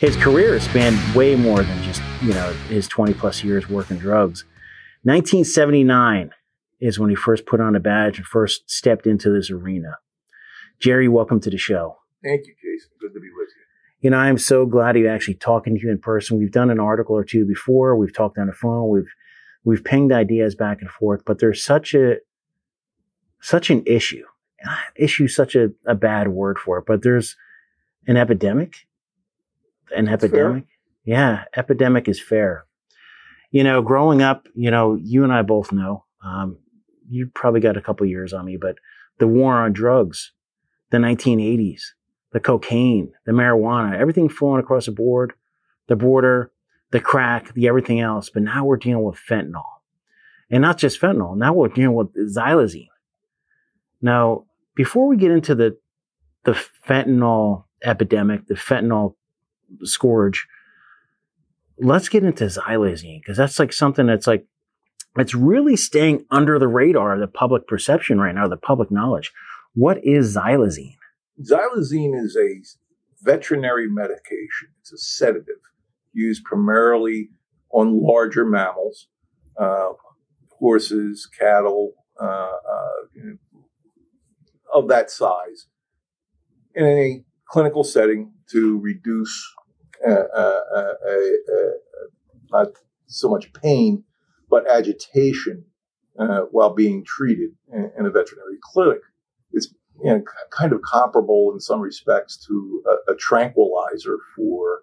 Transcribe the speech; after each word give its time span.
His 0.00 0.16
career 0.16 0.58
spanned 0.60 0.98
way 1.14 1.36
more 1.36 1.62
than 1.62 1.82
just, 1.82 2.00
you 2.22 2.32
know, 2.32 2.54
his 2.70 2.88
20 2.88 3.12
plus 3.12 3.44
years 3.44 3.68
working 3.68 3.98
drugs. 3.98 4.44
1979 5.02 6.30
is 6.80 6.98
when 6.98 7.10
he 7.10 7.16
first 7.16 7.44
put 7.44 7.60
on 7.60 7.76
a 7.76 7.80
badge 7.80 8.16
and 8.16 8.26
first 8.26 8.70
stepped 8.70 9.06
into 9.06 9.30
this 9.30 9.50
arena. 9.50 9.98
Jerry, 10.78 11.06
welcome 11.06 11.38
to 11.40 11.50
the 11.50 11.58
show. 11.58 11.98
Thank 12.24 12.46
you, 12.46 12.54
Jason. 12.54 12.92
Good 12.98 13.12
to 13.12 13.20
be 13.20 13.28
with 13.28 13.50
you. 13.54 13.59
You 14.00 14.10
know, 14.10 14.16
I'm 14.16 14.38
so 14.38 14.64
glad 14.64 14.96
he's 14.96 15.06
actually 15.06 15.34
talking 15.34 15.74
to 15.74 15.80
you 15.80 15.90
in 15.90 15.98
person. 15.98 16.38
We've 16.38 16.52
done 16.52 16.70
an 16.70 16.80
article 16.80 17.16
or 17.16 17.24
two 17.24 17.44
before. 17.44 17.96
We've 17.96 18.14
talked 18.14 18.38
on 18.38 18.46
the 18.46 18.52
phone. 18.52 18.88
We've 18.88 19.12
we've 19.64 19.84
pinged 19.84 20.12
ideas 20.12 20.54
back 20.54 20.80
and 20.80 20.90
forth, 20.90 21.24
but 21.24 21.38
there's 21.38 21.62
such 21.62 21.94
a 21.94 22.16
such 23.40 23.70
an 23.70 23.82
issue. 23.86 24.24
Issue 24.96 25.28
such 25.28 25.54
a, 25.54 25.70
a 25.86 25.94
bad 25.94 26.28
word 26.28 26.58
for 26.58 26.78
it, 26.78 26.84
but 26.86 27.02
there's 27.02 27.36
an 28.06 28.16
epidemic 28.16 28.86
an 29.94 30.06
That's 30.06 30.24
epidemic. 30.24 30.64
Fair. 30.64 30.72
Yeah, 31.04 31.44
epidemic 31.56 32.08
is 32.08 32.20
fair. 32.20 32.66
You 33.50 33.64
know, 33.64 33.82
growing 33.82 34.22
up, 34.22 34.46
you 34.54 34.70
know, 34.70 34.94
you 34.94 35.24
and 35.24 35.32
I 35.32 35.42
both 35.42 35.72
know. 35.72 36.04
Um, 36.24 36.58
you 37.08 37.30
probably 37.34 37.60
got 37.60 37.76
a 37.76 37.80
couple 37.80 38.06
years 38.06 38.32
on 38.32 38.44
me, 38.44 38.56
but 38.56 38.76
the 39.18 39.26
war 39.26 39.54
on 39.54 39.72
drugs, 39.72 40.32
the 40.90 40.98
1980s, 40.98 41.82
the 42.32 42.40
cocaine, 42.40 43.12
the 43.26 43.32
marijuana, 43.32 43.98
everything 43.98 44.28
flowing 44.28 44.60
across 44.60 44.86
the 44.86 44.92
board, 44.92 45.32
the 45.88 45.96
border, 45.96 46.52
the 46.90 47.00
crack, 47.00 47.52
the 47.54 47.68
everything 47.68 48.00
else. 48.00 48.30
But 48.30 48.42
now 48.42 48.64
we're 48.64 48.76
dealing 48.76 49.04
with 49.04 49.18
fentanyl, 49.18 49.64
and 50.50 50.62
not 50.62 50.78
just 50.78 51.00
fentanyl. 51.00 51.36
Now 51.36 51.52
we're 51.52 51.68
dealing 51.68 51.94
with 51.94 52.14
xylazine. 52.14 52.88
Now, 54.00 54.44
before 54.74 55.06
we 55.06 55.16
get 55.16 55.30
into 55.30 55.54
the 55.54 55.76
the 56.44 56.52
fentanyl 56.86 57.64
epidemic, 57.84 58.46
the 58.46 58.54
fentanyl 58.54 59.14
scourge. 59.82 60.46
Let's 61.78 62.08
get 62.08 62.24
into 62.24 62.44
xylazine 62.44 63.20
because 63.20 63.36
that's 63.36 63.58
like 63.58 63.72
something 63.72 64.06
that's 64.06 64.26
like 64.26 64.46
it's 65.16 65.34
really 65.34 65.76
staying 65.76 66.24
under 66.30 66.58
the 66.58 66.68
radar 66.68 67.14
of 67.14 67.20
the 67.20 67.26
public 67.26 67.66
perception 67.66 68.20
right 68.20 68.34
now, 68.34 68.48
the 68.48 68.56
public 68.56 68.90
knowledge. 68.90 69.32
What 69.74 70.04
is 70.04 70.36
xylazine? 70.36 70.96
Xylazine 71.42 72.14
is 72.14 72.36
a 72.36 72.60
veterinary 73.22 73.88
medication. 73.88 74.68
It's 74.80 74.92
a 74.92 74.98
sedative 74.98 75.56
used 76.12 76.44
primarily 76.44 77.30
on 77.70 78.02
larger 78.02 78.44
mammals, 78.44 79.08
uh, 79.58 79.90
horses, 80.58 81.28
cattle, 81.38 81.92
uh, 82.20 82.24
uh, 82.24 83.32
of 84.72 84.88
that 84.88 85.10
size, 85.10 85.66
in 86.74 86.84
a 86.84 87.24
clinical 87.48 87.84
setting 87.84 88.32
to 88.50 88.78
reduce 88.80 89.54
uh, 90.06 90.10
uh, 90.10 90.60
uh, 90.76 90.94
not 92.50 92.68
so 93.06 93.28
much 93.28 93.52
pain, 93.52 94.04
but 94.48 94.70
agitation 94.70 95.64
while 96.50 96.74
being 96.74 97.04
treated 97.04 97.50
in, 97.72 97.90
in, 97.98 98.06
a 98.06 98.10
veterinary 98.10 98.58
clinic. 98.62 99.00
It's 99.52 99.74
you 100.02 100.10
know, 100.10 100.22
kind 100.50 100.72
of 100.72 100.82
comparable 100.82 101.50
in 101.52 101.60
some 101.60 101.80
respects 101.80 102.36
to 102.46 102.82
a, 102.86 103.12
a 103.12 103.16
tranquilizer 103.16 104.18
for 104.36 104.82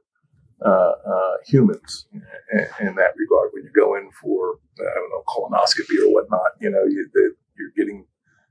uh, 0.66 0.70
uh, 0.70 1.38
humans 1.46 2.08
in, 2.12 2.66
in, 2.80 2.96
that 2.96 3.14
regard. 3.16 3.52
When 3.54 3.64
you 3.64 3.72
go 3.76 3.96
in 3.96 4.10
for, 4.12 4.56
I 4.80 4.94
don't 4.96 5.10
know, 5.12 5.24
colonoscopy 5.28 6.04
or 6.04 6.12
whatnot, 6.12 6.52
you 6.60 6.70
know, 6.70 6.84
you, 6.88 7.08
are 7.16 7.74
getting 7.76 8.06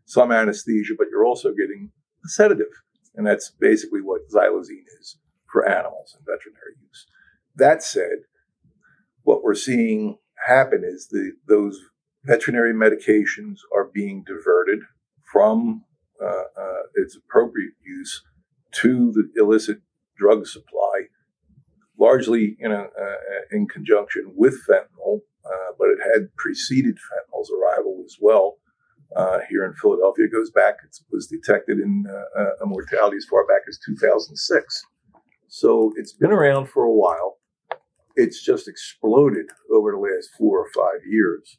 some 0.05 0.31
anesthesia, 0.31 0.95
but 0.97 1.09
you're 1.11 1.27
also 1.27 1.51
getting 1.51 1.91
a 2.25 2.29
sedative. 2.29 2.73
And 3.17 3.27
that's 3.27 3.51
basically 3.59 4.03
what 4.03 4.29
xylazine 4.33 4.85
is 5.01 5.19
for 5.51 5.69
animals 5.69 6.17
in 6.17 6.25
veterinary 6.25 6.77
use. 6.81 7.07
That 7.57 7.83
said, 7.83 8.19
what 9.23 9.43
we're 9.43 9.55
seeing 9.55 10.19
happen 10.47 10.83
is 10.85 11.09
the 11.09 11.33
those 11.49 11.81
veterinary 12.25 12.75
medications 12.75 13.59
are 13.75 13.91
being 13.93 14.23
diverted 14.25 14.81
from 15.33 15.85
its 16.95 17.17
appropriate 17.17 17.75
use 17.85 18.23
to 18.73 19.13
the 19.13 19.41
illicit 19.41 19.79
drug 20.17 20.47
supply, 20.47 21.03
largely 21.99 22.57
uh, 22.65 22.85
in 23.53 23.67
conjunction 23.69 24.33
with 24.35 24.55
fentanyl, 24.69 25.21
uh, 25.45 25.73
but 25.79 25.89
it 25.89 25.99
had 26.15 26.35
preceded 26.37 26.97
fentanyl's 26.97 27.51
arrival 27.51 28.03
as 28.05 28.17
well. 28.21 28.57
Uh, 29.15 29.39
here 29.49 29.65
in 29.65 29.73
Philadelphia, 29.75 30.25
it 30.25 30.33
goes 30.33 30.51
back. 30.51 30.77
It 30.85 30.97
was 31.11 31.27
detected 31.27 31.79
in 31.79 32.05
uh, 32.09 32.63
a 32.63 32.67
mortality 32.67 33.17
as 33.17 33.25
far 33.25 33.47
back 33.47 33.63
as 33.69 33.79
2006. 33.87 34.83
So 35.49 35.93
it's 35.97 36.13
been 36.13 36.33
around 36.33 36.69
for 36.69 36.85
a 36.85 36.93
while. 36.93 37.39
It's 38.17 38.43
just 38.43 38.67
exploded 38.67 39.47
over 39.73 39.93
the 39.93 39.99
last 39.99 40.31
four 40.37 40.59
or 40.59 40.69
five 40.75 41.07
years 41.07 41.59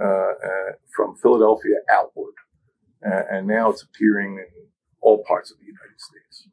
uh, 0.00 0.04
uh, 0.04 0.72
from 0.94 1.16
Philadelphia 1.16 1.76
outward. 1.90 2.11
Uh, 3.04 3.22
and 3.30 3.46
now 3.46 3.70
it's 3.70 3.82
appearing 3.82 4.38
in 4.38 4.46
all 5.00 5.24
parts 5.26 5.50
of 5.50 5.58
the 5.58 5.66
United 5.66 5.98
States. 5.98 6.48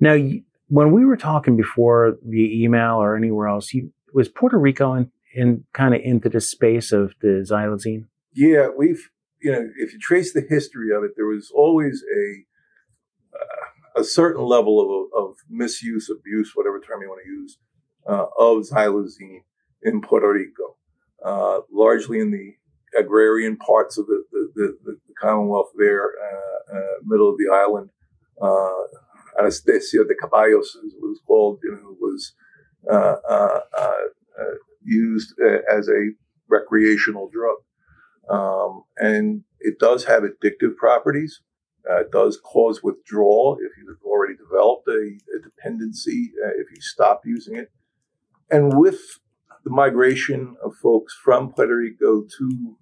Now, 0.00 0.16
when 0.68 0.90
we 0.92 1.04
were 1.04 1.16
talking 1.16 1.56
before 1.56 2.16
via 2.22 2.64
email 2.64 2.96
or 2.96 3.16
anywhere 3.16 3.48
else, 3.48 3.72
you, 3.72 3.92
was 4.12 4.28
Puerto 4.28 4.58
Rico 4.58 4.94
in, 4.94 5.10
in 5.34 5.64
kind 5.72 5.94
of 5.94 6.00
into 6.02 6.28
the 6.28 6.40
space 6.40 6.92
of 6.92 7.14
the 7.20 7.46
xylazine? 7.48 8.06
Yeah, 8.34 8.68
we've, 8.76 9.10
you 9.40 9.52
know, 9.52 9.68
if 9.76 9.92
you 9.92 9.98
trace 10.00 10.32
the 10.32 10.44
history 10.48 10.94
of 10.94 11.04
it, 11.04 11.12
there 11.16 11.26
was 11.26 11.52
always 11.54 12.02
a 12.02 12.44
a 13.94 14.04
certain 14.04 14.42
level 14.42 15.08
of, 15.14 15.24
of 15.24 15.36
misuse, 15.48 16.10
abuse, 16.10 16.52
whatever 16.54 16.80
term 16.80 17.02
you 17.02 17.08
want 17.08 17.22
to 17.24 17.30
use, 17.30 17.58
uh, 18.08 18.26
of 18.38 18.64
xylazine 18.64 19.42
in 19.82 20.00
Puerto 20.00 20.32
Rico, 20.32 20.76
uh, 21.24 21.60
largely 21.70 22.20
in 22.20 22.30
the 22.30 22.54
agrarian 22.98 23.56
parts 23.56 23.98
of 23.98 24.06
the, 24.06 24.24
the, 24.32 24.50
the, 24.54 24.76
the 24.84 25.14
Commonwealth 25.20 25.70
there, 25.76 26.04
uh, 26.04 26.76
uh 26.76 26.94
middle 27.04 27.30
of 27.30 27.36
the 27.38 27.52
island. 27.52 27.90
Uh, 28.40 29.40
Anestesia 29.40 30.06
de 30.06 30.14
Caballos, 30.20 30.76
was 31.00 31.20
called, 31.26 31.58
you 31.62 31.70
know, 31.70 31.96
was 32.00 32.34
uh, 32.90 33.16
used 34.84 35.34
as 35.72 35.88
a 35.88 36.10
recreational 36.48 37.30
drug. 37.32 37.56
Um, 38.28 38.84
and 38.96 39.44
it 39.60 39.78
does 39.78 40.04
have 40.04 40.22
addictive 40.22 40.76
properties. 40.76 41.40
Uh, 41.88 42.00
it 42.00 42.12
does 42.12 42.38
cause 42.44 42.82
withdrawal 42.82 43.58
if 43.60 43.72
you've 43.76 43.96
already 44.04 44.34
developed 44.36 44.86
a, 44.88 45.18
a 45.36 45.42
dependency, 45.42 46.32
uh, 46.44 46.50
if 46.50 46.70
you 46.70 46.80
stop 46.80 47.22
using 47.24 47.56
it. 47.56 47.72
And 48.50 48.78
with 48.78 49.00
the 49.64 49.70
migration 49.70 50.56
of 50.64 50.74
folks 50.76 51.18
from 51.24 51.52
Puerto 51.52 51.76
Rico 51.76 52.22
to 52.38 52.76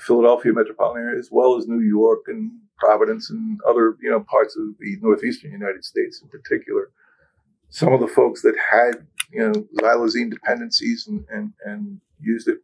Philadelphia 0.00 0.52
metropolitan 0.52 1.02
area, 1.02 1.18
as 1.18 1.28
well 1.30 1.56
as 1.56 1.66
New 1.66 1.80
York 1.86 2.20
and 2.26 2.50
Providence 2.78 3.30
and 3.30 3.60
other 3.68 3.96
you 4.00 4.10
know 4.10 4.20
parts 4.20 4.56
of 4.56 4.64
the 4.78 4.96
northeastern 5.00 5.52
United 5.52 5.84
States 5.84 6.22
in 6.22 6.28
particular, 6.28 6.90
some 7.68 7.92
of 7.92 8.00
the 8.00 8.08
folks 8.08 8.42
that 8.42 8.54
had 8.70 9.06
you 9.32 9.40
know 9.40 9.52
xylazine 9.80 10.30
dependencies 10.30 11.06
and, 11.06 11.24
and, 11.30 11.52
and 11.64 12.00
used 12.20 12.48
it 12.48 12.58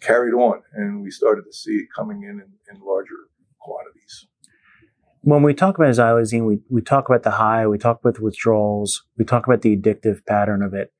carried 0.00 0.34
on, 0.34 0.62
and 0.74 1.02
we 1.02 1.10
started 1.10 1.42
to 1.44 1.52
see 1.52 1.76
it 1.76 1.88
coming 1.96 2.22
in 2.22 2.40
in, 2.40 2.52
in 2.70 2.80
larger 2.84 3.28
quantities 3.58 4.26
when 5.22 5.42
we 5.42 5.52
talk 5.52 5.76
about 5.76 5.90
xylazine, 5.90 6.46
we, 6.46 6.60
we 6.70 6.80
talk 6.80 7.08
about 7.08 7.22
the 7.22 7.32
high, 7.32 7.66
we 7.66 7.76
talk 7.76 8.00
about 8.00 8.14
the 8.14 8.22
withdrawals, 8.22 9.04
we 9.18 9.24
talk 9.24 9.46
about 9.46 9.62
the 9.62 9.76
addictive 9.76 10.24
pattern 10.24 10.62
of 10.62 10.74
it. 10.74 10.92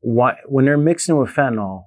Why, 0.00 0.36
when 0.46 0.64
they're 0.64 0.76
mixing 0.76 1.16
with 1.16 1.30
fentanyl, 1.30 1.84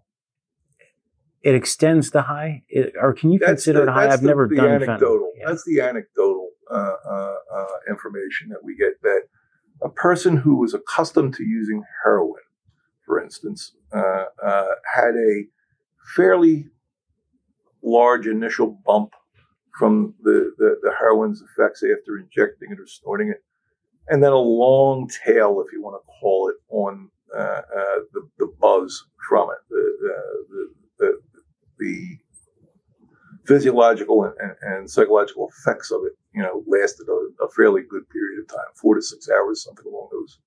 it 1.41 1.55
extends 1.55 2.11
the 2.11 2.23
high, 2.23 2.63
it, 2.69 2.93
or 2.99 3.13
can 3.13 3.31
you 3.31 3.39
that's 3.39 3.63
consider 3.63 3.85
the, 3.85 3.91
it 3.91 3.93
high? 3.93 4.09
I've 4.09 4.21
the, 4.21 4.27
never 4.27 4.47
the 4.47 4.55
done 4.55 4.83
anecdotal. 4.83 5.31
Yeah. 5.37 5.45
That's 5.47 5.63
the 5.65 5.81
anecdotal 5.81 6.49
uh, 6.69 6.95
uh, 7.09 7.35
uh, 7.55 7.65
information 7.89 8.49
that 8.49 8.63
we 8.63 8.75
get. 8.75 9.01
That 9.03 9.23
a 9.81 9.89
person 9.89 10.37
who 10.37 10.57
was 10.57 10.73
accustomed 10.73 11.33
to 11.35 11.43
using 11.43 11.83
heroin, 12.03 12.41
for 13.05 13.21
instance, 13.21 13.73
uh, 13.93 14.25
uh, 14.43 14.65
had 14.93 15.15
a 15.15 15.45
fairly 16.15 16.67
large 17.81 18.27
initial 18.27 18.77
bump 18.85 19.13
from 19.77 20.13
the, 20.23 20.51
the, 20.57 20.75
the 20.81 20.91
heroin's 20.99 21.41
effects 21.41 21.81
after 21.83 22.17
injecting 22.17 22.71
it 22.71 22.79
or 22.79 22.87
snorting 22.87 23.29
it. 23.29 23.41
And 24.09 24.21
then 24.21 24.33
a 24.33 24.37
long 24.37 25.09
tail, 25.25 25.63
if 25.65 25.71
you 25.71 25.81
want 25.81 26.01
to 26.01 26.11
call 26.19 26.49
it, 26.49 26.55
on 26.69 27.09
uh, 27.33 27.39
uh, 27.39 27.99
the, 28.11 28.27
the 28.39 28.53
buzz 28.59 29.05
from 29.29 29.49
it, 29.51 29.57
the, 29.69 29.97
the, 30.49 30.69
the, 30.99 31.21
the 31.77 32.17
physiological 33.49 34.25
and, 34.25 34.33
and, 34.39 34.55
and, 34.61 34.91
psychological 34.91 35.49
effects 35.49 35.89
of 35.89 36.01
it, 36.05 36.13
you 36.35 36.41
know, 36.43 36.63
lasted 36.67 37.07
a, 37.09 37.43
a, 37.43 37.49
fairly 37.49 37.81
good 37.81 38.07
period 38.09 38.39
of 38.39 38.47
time, 38.47 38.71
four 38.75 38.93
to 38.93 39.01
six 39.01 39.27
hours, 39.27 39.63
something 39.63 39.85
along 39.87 40.07
those 40.11 40.37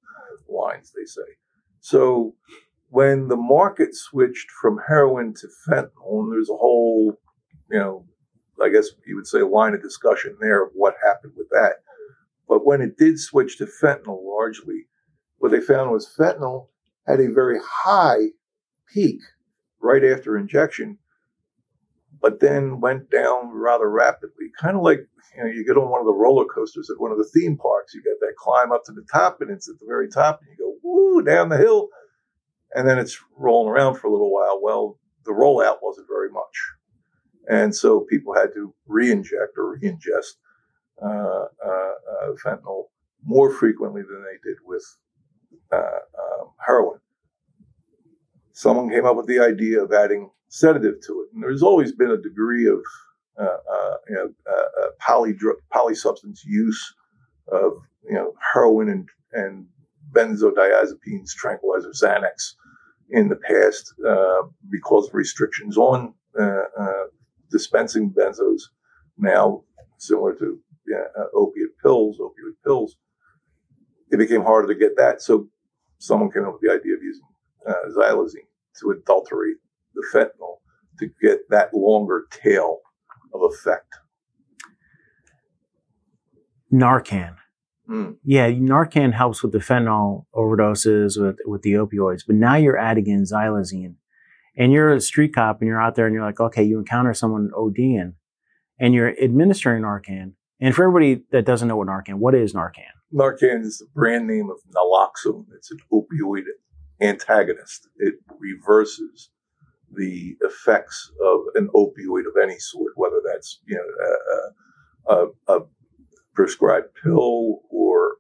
lines, 0.48 0.92
they 0.92 1.04
say. 1.04 1.28
So 1.80 2.36
when 2.90 3.26
the 3.26 3.36
market 3.36 3.96
switched 3.96 4.48
from 4.52 4.78
heroin 4.86 5.34
to 5.34 5.48
fentanyl, 5.68 6.22
and 6.22 6.32
there's 6.32 6.48
a 6.48 6.54
whole, 6.56 7.18
you 7.68 7.78
know, 7.80 8.06
I 8.62 8.68
guess 8.68 8.90
you 9.04 9.16
would 9.16 9.26
say 9.26 9.42
line 9.42 9.74
of 9.74 9.82
discussion 9.82 10.36
there 10.40 10.62
of 10.62 10.70
what 10.74 10.94
happened 11.04 11.32
with 11.36 11.48
that. 11.50 11.78
But 12.48 12.64
when 12.64 12.80
it 12.82 12.96
did 12.96 13.18
switch 13.18 13.58
to 13.58 13.66
fentanyl 13.66 14.22
largely, 14.22 14.86
what 15.38 15.50
they 15.50 15.60
found 15.60 15.90
was 15.90 16.14
fentanyl 16.16 16.68
had 17.08 17.18
a 17.18 17.32
very 17.32 17.58
high 17.64 18.28
peak 18.94 19.18
right 19.80 20.04
after 20.04 20.38
injection, 20.38 20.98
but 22.22 22.40
then 22.40 22.80
went 22.80 23.10
down 23.10 23.50
rather 23.52 23.90
rapidly. 23.90 24.46
Kind 24.58 24.76
of 24.76 24.82
like 24.82 25.00
you 25.36 25.42
know, 25.42 25.50
you 25.50 25.66
get 25.66 25.76
on 25.76 25.90
one 25.90 26.00
of 26.00 26.06
the 26.06 26.14
roller 26.14 26.44
coasters 26.44 26.88
at 26.88 27.00
one 27.00 27.10
of 27.10 27.18
the 27.18 27.28
theme 27.34 27.56
parks. 27.56 27.94
You 27.94 28.02
get 28.02 28.20
that 28.20 28.36
climb 28.38 28.70
up 28.72 28.84
to 28.84 28.92
the 28.92 29.04
top, 29.12 29.40
and 29.40 29.50
it's 29.50 29.68
at 29.68 29.78
the 29.80 29.86
very 29.86 30.08
top, 30.08 30.40
and 30.40 30.50
you 30.50 30.56
go 30.56 30.76
woo 30.82 31.22
down 31.22 31.48
the 31.48 31.58
hill, 31.58 31.88
and 32.74 32.88
then 32.88 32.98
it's 32.98 33.18
rolling 33.36 33.70
around 33.70 33.96
for 33.96 34.06
a 34.06 34.12
little 34.12 34.32
while. 34.32 34.60
Well, 34.62 34.98
the 35.24 35.32
rollout 35.32 35.78
wasn't 35.82 36.06
very 36.08 36.30
much, 36.30 36.56
and 37.48 37.74
so 37.74 38.00
people 38.00 38.34
had 38.34 38.52
to 38.54 38.72
re-inject 38.86 39.56
or 39.56 39.72
re-ingest 39.72 40.36
uh, 41.02 41.46
uh, 41.64 41.68
uh, 41.68 42.32
fentanyl 42.44 42.84
more 43.24 43.50
frequently 43.50 44.02
than 44.02 44.22
they 44.22 44.48
did 44.48 44.58
with 44.64 44.84
uh, 45.72 45.76
um, 45.76 46.50
heroin. 46.64 46.98
Someone 48.52 48.90
came 48.90 49.06
up 49.06 49.16
with 49.16 49.26
the 49.26 49.40
idea 49.40 49.82
of 49.82 49.92
adding 49.92 50.30
sedative 50.52 51.00
to 51.00 51.22
it, 51.22 51.34
and 51.34 51.42
there's 51.42 51.62
always 51.62 51.92
been 51.92 52.10
a 52.10 52.16
degree 52.18 52.68
of 52.68 52.82
uh, 53.40 53.44
uh, 53.44 53.94
you 54.08 54.14
know, 54.14 54.30
uh, 54.46 54.86
poly 55.00 55.32
polysubstance 55.74 56.40
use 56.44 56.94
of 57.50 57.72
you 58.04 58.14
know 58.14 58.34
heroin 58.52 58.90
and, 58.90 59.08
and 59.32 59.66
benzodiazepines, 60.12 61.30
tranquilizer, 61.34 61.90
Xanax 61.90 62.52
in 63.08 63.28
the 63.28 63.36
past 63.36 63.94
uh, 64.06 64.42
because 64.70 65.08
of 65.08 65.14
restrictions 65.14 65.78
on 65.78 66.12
uh, 66.38 66.64
uh, 66.78 67.04
dispensing 67.50 68.10
benzos. 68.10 68.64
Now, 69.16 69.62
similar 69.96 70.34
to 70.34 70.58
opiate 71.34 71.78
pills, 71.82 72.18
opioid 72.18 72.62
pills, 72.62 72.96
it 74.10 74.18
became 74.18 74.42
harder 74.42 74.68
to 74.68 74.78
get 74.78 74.96
that. 74.98 75.22
So, 75.22 75.48
someone 75.98 76.30
came 76.30 76.44
up 76.44 76.54
with 76.54 76.62
the 76.62 76.72
idea 76.72 76.94
of 76.94 77.02
using 77.02 77.24
xylazine 77.96 78.48
to 78.80 78.90
adulterate 78.90 79.56
the 79.94 80.04
fentanyl 80.12 80.58
to 80.98 81.08
get 81.20 81.48
that 81.50 81.74
longer 81.74 82.26
tail 82.30 82.78
of 83.34 83.40
effect. 83.42 83.94
Narcan. 86.72 87.36
Mm. 87.88 88.16
Yeah, 88.24 88.50
Narcan 88.50 89.12
helps 89.12 89.42
with 89.42 89.52
the 89.52 89.58
fentanyl 89.58 90.24
overdoses 90.34 91.20
with, 91.20 91.36
with 91.44 91.62
the 91.62 91.72
opioids, 91.72 92.22
but 92.26 92.36
now 92.36 92.54
you're 92.54 92.78
adding 92.78 93.06
in 93.06 93.24
xylazine. 93.24 93.96
And 94.56 94.72
you're 94.72 94.92
a 94.92 95.00
street 95.00 95.34
cop 95.34 95.60
and 95.60 95.68
you're 95.68 95.80
out 95.80 95.94
there 95.94 96.06
and 96.06 96.14
you're 96.14 96.24
like, 96.24 96.40
okay, 96.40 96.62
you 96.62 96.78
encounter 96.78 97.14
someone 97.14 97.50
ODing 97.56 98.12
and 98.78 98.94
you're 98.94 99.18
administering 99.18 99.82
Narcan. 99.82 100.32
And 100.60 100.74
for 100.74 100.84
everybody 100.84 101.24
that 101.32 101.46
doesn't 101.46 101.68
know 101.68 101.76
what 101.76 101.88
Narcan, 101.88 102.14
what 102.14 102.34
is 102.34 102.52
Narcan? 102.52 102.84
Narcan 103.12 103.62
is 103.62 103.78
the 103.78 103.86
brand 103.94 104.26
name 104.26 104.50
of 104.50 104.58
naloxone. 104.74 105.46
It's 105.56 105.70
an 105.70 105.78
opioid 105.92 106.44
antagonist. 107.00 107.88
It 107.96 108.14
reverses 108.38 109.30
the 109.94 110.36
effects 110.40 111.10
of 111.24 111.40
an 111.54 111.68
opioid 111.74 112.26
of 112.26 112.36
any 112.42 112.58
sort, 112.58 112.92
whether 112.96 113.20
that's 113.24 113.60
you 113.66 113.76
know 113.76 115.14
a, 115.14 115.14
a, 115.14 115.58
a 115.58 115.60
prescribed 116.34 116.88
pill 117.02 117.60
or 117.70 118.16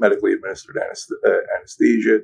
medically 0.00 0.32
administered 0.32 0.76
uh, 0.78 1.30
anesthesia 1.56 2.20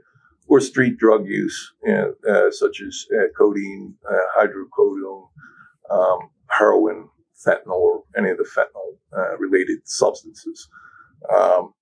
or 0.48 0.60
street 0.60 0.96
drug 0.96 1.26
use, 1.26 1.74
you 1.84 1.92
know, 1.92 2.14
uh, 2.28 2.50
such 2.50 2.80
as 2.80 3.06
uh, 3.12 3.26
codeine, 3.36 3.94
uh, 4.08 4.40
hydrocodone, 4.40 5.28
um, 5.90 6.30
heroin, 6.48 7.08
fentanyl, 7.46 7.74
or 7.74 8.02
any 8.16 8.30
of 8.30 8.38
the 8.38 8.48
fentanyl 8.56 8.96
uh, 9.16 9.80
substances. 9.84 10.68
Um, 11.32 11.74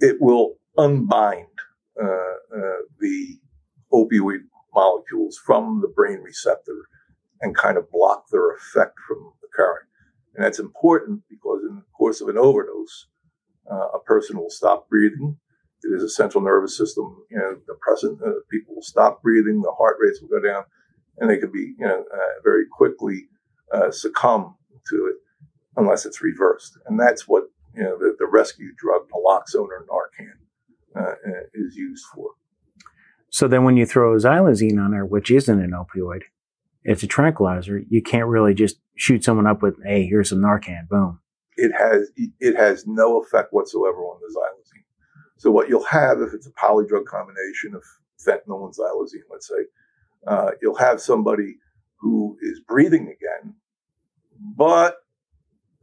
it 0.00 0.16
will 0.20 0.54
unbind 0.76 1.46
the 3.00 3.38
opioid 3.92 4.40
molecules 4.74 5.38
from 5.44 5.80
the 5.80 5.88
brain 5.88 6.20
receptor 6.20 6.88
and 7.40 7.56
kind 7.56 7.76
of 7.76 7.90
block 7.90 8.24
their 8.30 8.50
effect 8.50 8.94
from 9.06 9.32
occurring. 9.44 9.86
And 10.34 10.44
that's 10.44 10.58
important 10.58 11.22
because 11.28 11.62
in 11.68 11.76
the 11.76 11.84
course 11.96 12.20
of 12.20 12.28
an 12.28 12.38
overdose, 12.38 13.06
uh, 13.70 13.88
a 13.94 14.00
person 14.00 14.36
will 14.36 14.50
stop 14.50 14.88
breathing. 14.88 15.36
It 15.82 15.94
is 15.94 16.02
a 16.02 16.08
central 16.08 16.42
nervous 16.42 16.76
system, 16.76 17.24
you 17.30 17.38
know, 17.38 17.56
depressant. 17.66 18.20
Uh, 18.22 18.40
people 18.50 18.76
will 18.76 18.82
stop 18.82 19.22
breathing, 19.22 19.62
the 19.62 19.72
heart 19.72 19.96
rates 20.00 20.20
will 20.20 20.28
go 20.28 20.46
down, 20.46 20.64
and 21.18 21.30
they 21.30 21.38
could 21.38 21.52
be, 21.52 21.74
you 21.78 21.86
know, 21.86 22.04
uh, 22.12 22.40
very 22.42 22.64
quickly 22.70 23.28
uh, 23.72 23.90
succumb 23.90 24.56
to 24.88 25.06
it 25.06 25.16
unless 25.76 26.04
it's 26.04 26.22
reversed. 26.22 26.78
And 26.86 26.98
that's 26.98 27.28
what, 27.28 27.44
you 27.74 27.82
know, 27.82 27.96
the, 27.96 28.16
the 28.18 28.26
rescue 28.26 28.72
drug 28.76 29.02
naloxone 29.10 29.68
or 29.68 29.86
Narcan 29.86 31.00
uh, 31.00 31.14
is 31.54 31.76
used 31.76 32.04
for. 32.14 32.30
So 33.30 33.48
then 33.48 33.64
when 33.64 33.76
you 33.76 33.86
throw 33.86 34.16
xylazine 34.16 34.82
on 34.82 34.92
there, 34.92 35.04
which 35.04 35.30
isn't 35.30 35.60
an 35.60 35.72
opioid, 35.72 36.22
it's 36.84 37.02
a 37.02 37.06
tranquilizer, 37.06 37.82
you 37.88 38.02
can't 38.02 38.26
really 38.26 38.54
just 38.54 38.78
shoot 38.96 39.24
someone 39.24 39.46
up 39.46 39.62
with, 39.62 39.76
hey, 39.84 40.06
here's 40.06 40.30
some 40.30 40.38
Narcan, 40.38 40.88
boom. 40.88 41.20
It 41.56 41.72
has 41.76 42.10
it 42.38 42.56
has 42.56 42.86
no 42.86 43.20
effect 43.20 43.52
whatsoever 43.52 43.98
on 43.98 44.20
the 44.20 44.38
xylazine. 44.38 44.84
So 45.36 45.50
what 45.50 45.68
you'll 45.68 45.84
have 45.84 46.20
if 46.20 46.32
it's 46.32 46.46
a 46.46 46.52
polydrug 46.52 47.04
combination 47.06 47.74
of 47.74 47.82
fentanyl 48.24 48.64
and 48.64 48.74
xylazine, 48.74 49.26
let's 49.30 49.48
say, 49.48 49.66
uh, 50.26 50.50
you'll 50.62 50.76
have 50.76 51.00
somebody 51.00 51.56
who 51.96 52.36
is 52.42 52.60
breathing 52.60 53.02
again, 53.02 53.54
but 54.56 54.98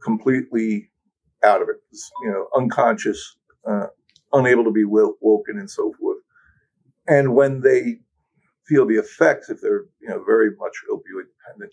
completely 0.02 0.90
out 1.44 1.62
of 1.62 1.68
it, 1.68 1.76
you 2.22 2.30
know, 2.30 2.48
unconscious, 2.56 3.36
uh, 3.68 3.86
unable 4.32 4.64
to 4.64 4.70
be 4.70 4.84
woken, 4.84 5.58
and 5.58 5.70
so 5.70 5.92
forth. 6.00 6.18
And 7.08 7.34
when 7.34 7.60
they 7.60 7.98
feel 8.66 8.86
the 8.86 8.96
effects, 8.96 9.48
if 9.48 9.60
they're 9.60 9.84
you 10.00 10.08
know 10.08 10.22
very 10.24 10.50
much 10.58 10.76
opioid 10.90 11.26
dependent, 11.38 11.72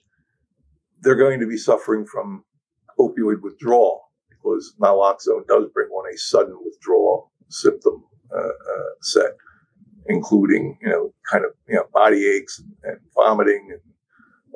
they're 1.01 1.15
going 1.15 1.39
to 1.39 1.47
be 1.47 1.57
suffering 1.57 2.05
from 2.05 2.43
opioid 2.99 3.41
withdrawal 3.41 4.11
because 4.29 4.73
naloxone 4.79 5.47
does 5.47 5.65
bring 5.73 5.89
on 5.89 6.13
a 6.13 6.17
sudden 6.17 6.57
withdrawal 6.63 7.31
symptom 7.49 8.03
uh, 8.33 8.39
uh, 8.39 8.93
set, 9.01 9.31
including 10.07 10.77
you 10.81 10.89
know 10.89 11.13
kind 11.31 11.45
of 11.45 11.51
you 11.67 11.75
know 11.75 11.85
body 11.93 12.25
aches 12.27 12.59
and, 12.59 12.73
and 12.83 12.99
vomiting 13.15 13.69
and 13.71 13.81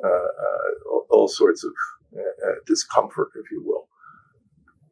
uh, 0.04 0.08
uh 0.08 0.90
all, 0.92 1.06
all, 1.10 1.28
sorts 1.28 1.64
of 1.64 1.72
uh, 2.16 2.48
uh, 2.48 2.54
discomfort, 2.66 3.30
if 3.34 3.50
you 3.50 3.62
will. 3.66 3.88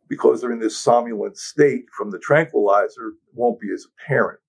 Because 0.09 0.41
they're 0.41 0.53
in 0.53 0.61
this 0.61 0.77
somnolent 0.77 1.37
state 1.37 1.85
from 1.97 2.11
the 2.11 2.19
tranquilizer, 2.19 3.13
won't 3.35 3.61
be 3.61 3.73
as 3.73 3.87
apparent 3.87 4.41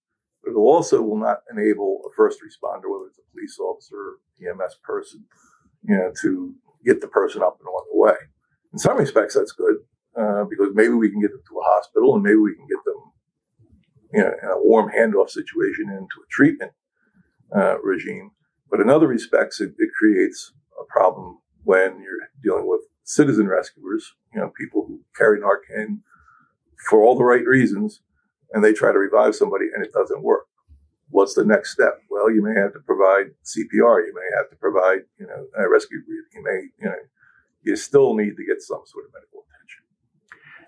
but 0.48 0.54
it 0.54 0.64
also 0.64 1.02
will 1.02 1.18
not 1.18 1.40
enable 1.52 2.02
a 2.08 2.16
first 2.16 2.40
responder, 2.40 2.90
whether 2.90 3.08
it's 3.08 3.20
a 3.20 3.32
police 3.34 3.60
officer, 3.60 3.96
or 3.96 4.18
EMS 4.40 4.80
person, 4.82 5.26
you 5.84 5.96
know, 5.96 6.12
to 6.22 6.56
get 6.86 7.02
the 7.02 7.08
person 7.08 7.42
up 7.42 7.58
and 7.60 7.68
on 7.68 7.84
the 7.92 8.00
way. 8.00 8.16
In 8.72 8.80
some 8.80 8.98
respects, 8.98 9.36
that's 9.36 9.52
good 9.52 9.76
uh, 10.18 10.46
because 10.46 10.70
maybe 10.74 10.94
we 10.94 11.10
can 11.10 11.20
get 11.20 11.32
them 11.32 11.42
to 11.50 11.60
a 11.60 11.64
hospital 11.64 12.16
and 12.16 12.24
maybe 12.24 12.38
we 12.38 12.56
can 12.56 12.66
get 12.68 12.80
them, 12.86 13.12
you 14.14 14.22
know, 14.22 14.32
in 14.42 14.50
a 14.50 14.64
warm 14.64 14.90
handoff 14.90 15.30
situation 15.30 15.90
into 15.90 16.06
a 16.24 16.30
treatment 16.30 16.72
uh, 17.54 17.80
regime. 17.82 18.32
But 18.72 18.80
in 18.80 18.90
other 18.90 19.08
respects, 19.08 19.60
it, 19.60 19.72
it 19.78 19.90
creates 20.00 20.54
a 20.80 20.86
problem 20.86 21.40
when 21.64 22.02
you're 22.02 22.30
dealing 22.42 22.70
with 22.70 22.82
citizen 23.04 23.48
rescuers, 23.48 24.14
you 24.34 24.40
know, 24.40 24.52
people 24.58 24.86
who 24.88 25.02
carry 25.18 25.42
Narcan 25.42 26.00
for 26.90 27.02
all 27.02 27.18
the 27.18 27.24
right 27.24 27.46
reasons, 27.46 28.02
and 28.54 28.64
they 28.64 28.74
try 28.74 28.92
to 28.92 29.00
revive 29.00 29.36
somebody 29.36 29.66
and 29.74 29.86
it 29.86 29.92
doesn't 29.94 30.24
work. 30.24 30.46
What's 31.10 31.36
the 31.36 31.46
next 31.46 31.72
step? 31.72 32.02
Well, 32.10 32.30
you 32.32 32.44
may 32.44 32.60
have 32.60 32.74
to 32.74 32.80
provide 32.80 33.32
CPR. 33.46 34.06
You 34.06 34.14
may 34.14 34.38
have 34.38 34.50
to 34.50 34.56
provide, 34.60 35.00
you 35.18 35.26
know, 35.26 35.48
a 35.58 35.70
rescue 35.70 36.00
breathing. 36.06 36.26
You 36.34 36.44
may, 36.44 36.68
you 36.80 36.90
know, 36.90 36.96
you 37.64 37.76
still 37.76 38.14
need 38.16 38.36
to 38.36 38.46
get 38.46 38.62
some 38.62 38.82
sort 38.86 39.06
of 39.06 39.12
medical 39.14 39.46
attention. 39.48 39.84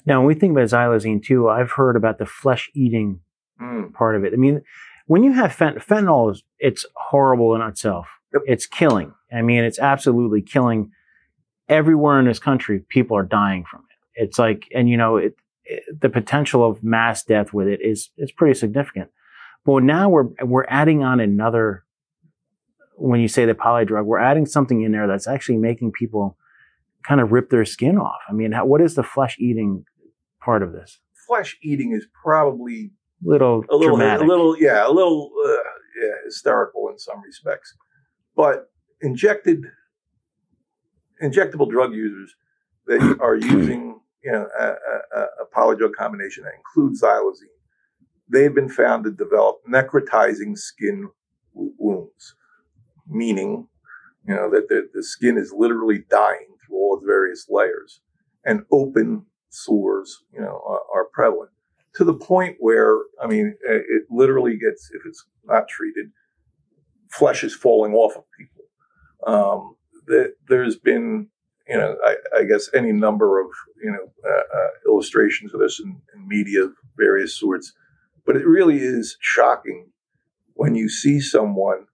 Now, 0.06 0.20
when 0.20 0.28
we 0.28 0.36
think 0.36 0.52
about 0.52 0.70
xylazine 0.70 1.24
too, 1.24 1.50
I've 1.50 1.72
heard 1.72 1.96
about 1.96 2.20
the 2.20 2.26
flesh 2.26 2.70
eating 2.74 3.20
mm. 3.62 3.94
part 3.94 4.16
of 4.16 4.24
it. 4.24 4.34
I 4.34 4.38
mean, 4.38 4.62
when 5.08 5.24
you 5.24 5.34
have 5.34 5.54
fent- 5.54 5.80
fentanyl, 5.80 6.40
it's 6.60 6.86
horrible 6.96 7.56
in 7.56 7.62
itself. 7.62 8.08
Yep. 8.34 8.44
It's 8.46 8.66
killing. 8.66 9.14
I 9.34 9.42
mean, 9.42 9.64
it's 9.64 9.80
absolutely 9.80 10.42
killing 10.42 10.92
everywhere 11.68 12.20
in 12.20 12.26
this 12.26 12.40
country. 12.40 12.80
People 12.90 13.18
are 13.18 13.24
dying 13.24 13.66
from 13.70 13.82
it. 13.82 14.24
It's 14.24 14.40
like, 14.40 14.68
and 14.74 14.90
you 14.90 14.98
know, 14.98 15.18
it, 15.18 15.36
the 16.02 16.10
potential 16.10 16.68
of 16.68 16.84
mass 16.84 17.24
death 17.24 17.54
with 17.54 17.68
it 17.68 17.80
is 17.82 18.10
is 18.18 18.32
pretty 18.32 18.58
significant. 18.58 19.10
But 19.66 19.84
now 19.84 20.10
we're 20.10 20.30
we're 20.42 20.66
adding 20.68 21.04
on 21.04 21.20
another. 21.20 21.84
When 22.96 23.22
you 23.22 23.30
say 23.30 23.46
the 23.46 23.56
poly 23.56 23.86
drug, 23.86 24.06
we're 24.06 24.20
adding 24.20 24.46
something 24.46 24.82
in 24.82 24.92
there 24.92 25.08
that's 25.08 25.28
actually 25.28 25.58
making 25.58 25.94
people 25.94 26.38
kind 27.08 27.22
of 27.22 27.32
rip 27.32 27.50
their 27.50 27.64
skin 27.64 27.98
off. 27.98 28.20
I 28.30 28.34
mean, 28.34 28.52
how, 28.52 28.66
what 28.66 28.82
is 28.82 28.96
the 28.96 29.04
flesh 29.04 29.38
eating 29.40 29.86
part 30.42 30.64
of 30.64 30.74
this? 30.74 31.00
Flesh 31.26 31.58
eating 31.62 31.94
is 31.94 32.06
probably 32.24 32.92
little 33.24 33.64
a 33.70 33.76
little 33.76 33.96
dramatic. 33.96 34.24
a 34.24 34.28
little 34.28 34.58
yeah 34.58 34.88
a 34.88 34.92
little 34.92 35.32
uh, 35.46 35.50
yeah 36.02 36.16
hysterical 36.26 36.90
in 36.90 36.98
some 36.98 37.22
respects. 37.22 37.74
But 38.36 38.70
injected, 39.02 39.66
injectable 41.22 41.70
drug 41.70 41.94
users 41.94 42.36
that 42.88 43.18
are 43.22 43.36
using, 43.56 43.89
you 44.24 44.32
know, 44.32 44.48
a, 44.60 44.66
a, 44.66 45.22
a 45.22 45.56
polydrug 45.56 45.94
combination 45.94 46.44
that 46.44 46.54
includes 46.56 47.02
xylazine, 47.02 47.56
they've 48.28 48.54
been 48.54 48.70
found 48.70 49.04
to 49.04 49.12
develop 49.12 49.58
necrotizing 49.68 50.58
skin 50.58 51.10
wounds, 51.54 52.36
meaning, 53.08 53.68
you 54.28 54.36
know, 54.36 54.50
that 54.50 54.70
the, 54.70 54.90
the 54.94 55.04
skin 55.04 55.38
is 55.38 55.54
literally 55.56 56.04
dying 56.10 56.48
through 56.66 56.78
all 56.78 56.98
its 56.98 57.06
various 57.06 57.48
layers, 57.50 58.02
and 58.46 58.64
open 58.72 59.26
sores, 59.50 60.24
you 60.34 60.40
know, 60.40 60.62
are, 60.68 60.82
are 60.94 61.06
prevalent 61.14 61.52
to 61.96 62.04
the 62.04 62.14
point 62.14 62.56
where, 62.60 62.98
I 63.22 63.28
mean, 63.28 63.56
it 63.64 64.04
literally 64.10 64.58
gets, 64.58 64.90
if 64.94 65.02
it's 65.06 65.26
not 65.46 65.68
treated, 65.68 66.12
flesh 67.12 67.44
is 67.44 67.56
falling 67.56 67.94
off 67.94 68.16
of 68.16 68.24
people. 68.38 68.64
Um, 69.26 69.76
that 70.06 70.36
there's 70.48 70.78
been, 70.78 71.28
you 71.70 71.78
know, 71.78 71.96
I, 72.04 72.16
I, 72.40 72.44
guess 72.46 72.70
any 72.74 72.92
number 72.92 73.40
of, 73.40 73.48
you 73.84 73.92
know, 73.92 74.12
uh, 74.28 74.58
uh, 74.58 74.68
illustrations 74.88 75.54
of 75.54 75.60
this 75.60 75.80
in, 75.80 76.02
in 76.16 76.28
media 76.28 76.64
of 76.64 76.74
various 76.98 77.36
sorts, 77.36 77.74
but 78.26 78.36
it 78.36 78.48
really 78.48 78.78
is 78.78 79.18
shocking 79.20 79.92
when 80.56 80.74
you 80.74 80.90
see 80.90 81.20
someone 81.20 81.86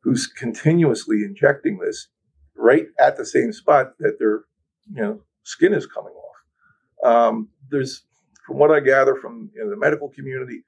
who's 0.00 0.26
continuously 0.26 1.22
injecting 1.24 1.78
this 1.78 2.08
right 2.56 2.86
at 2.98 3.16
the 3.16 3.24
same 3.24 3.52
spot 3.52 3.92
that 4.00 4.18
their, 4.18 4.44
you 4.92 5.00
know, 5.00 5.20
skin 5.44 5.72
is 5.72 5.86
coming 5.86 6.12
off. 6.12 7.08
Um, 7.08 7.48
there's 7.70 8.02
from 8.46 8.58
what 8.58 8.70
I 8.70 8.80
gather 8.80 9.14
from 9.14 9.50
you 9.54 9.64
know, 9.64 9.70
the 9.70 9.76
medical 9.76 10.08
community, 10.08 10.62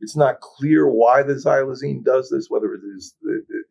it's 0.00 0.16
not 0.16 0.40
clear 0.40 0.88
why 0.88 1.22
the 1.22 1.34
xylazine 1.34 2.04
does 2.04 2.28
this, 2.30 2.50
whether 2.50 2.74
it 2.74 2.82
is 2.96 3.14
the, 3.22 3.44
the, 3.48 3.61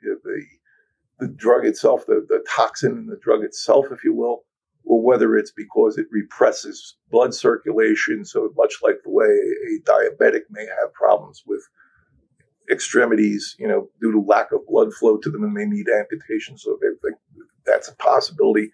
the, 1.22 1.28
drug 1.28 1.66
itself, 1.66 2.06
the, 2.06 2.26
the 2.28 2.44
toxin 2.50 2.92
in 2.92 3.06
the 3.06 3.20
drug 3.22 3.44
itself, 3.44 3.86
if 3.92 4.04
you 4.04 4.14
will, 4.14 4.44
or 4.84 5.02
whether 5.02 5.38
it's 5.38 5.52
because 5.52 5.98
it 5.98 6.08
represses 6.12 6.98
blood 7.10 7.34
circulation. 7.34 8.26
So 8.26 8.52
much 8.58 8.74
like 8.84 8.98
the 9.04 9.12
way 9.12 9.28
a 9.28 9.90
diabetic 9.90 10.42
may 10.50 10.66
have 10.66 10.94
problems 10.94 11.44
with 11.46 11.62
extremities, 12.70 13.56
you 13.60 13.68
know, 13.68 13.90
due 14.02 14.12
to 14.12 14.20
lack 14.20 14.52
of 14.52 14.66
blood 14.68 14.94
flow 14.94 15.18
to 15.18 15.30
them 15.30 15.44
and 15.44 15.54
may 15.54 15.66
need 15.66 15.88
amputation. 15.90 16.58
So 16.58 16.78
they 16.82 17.12
that's 17.66 17.88
a 17.88 17.96
possibility. 17.96 18.72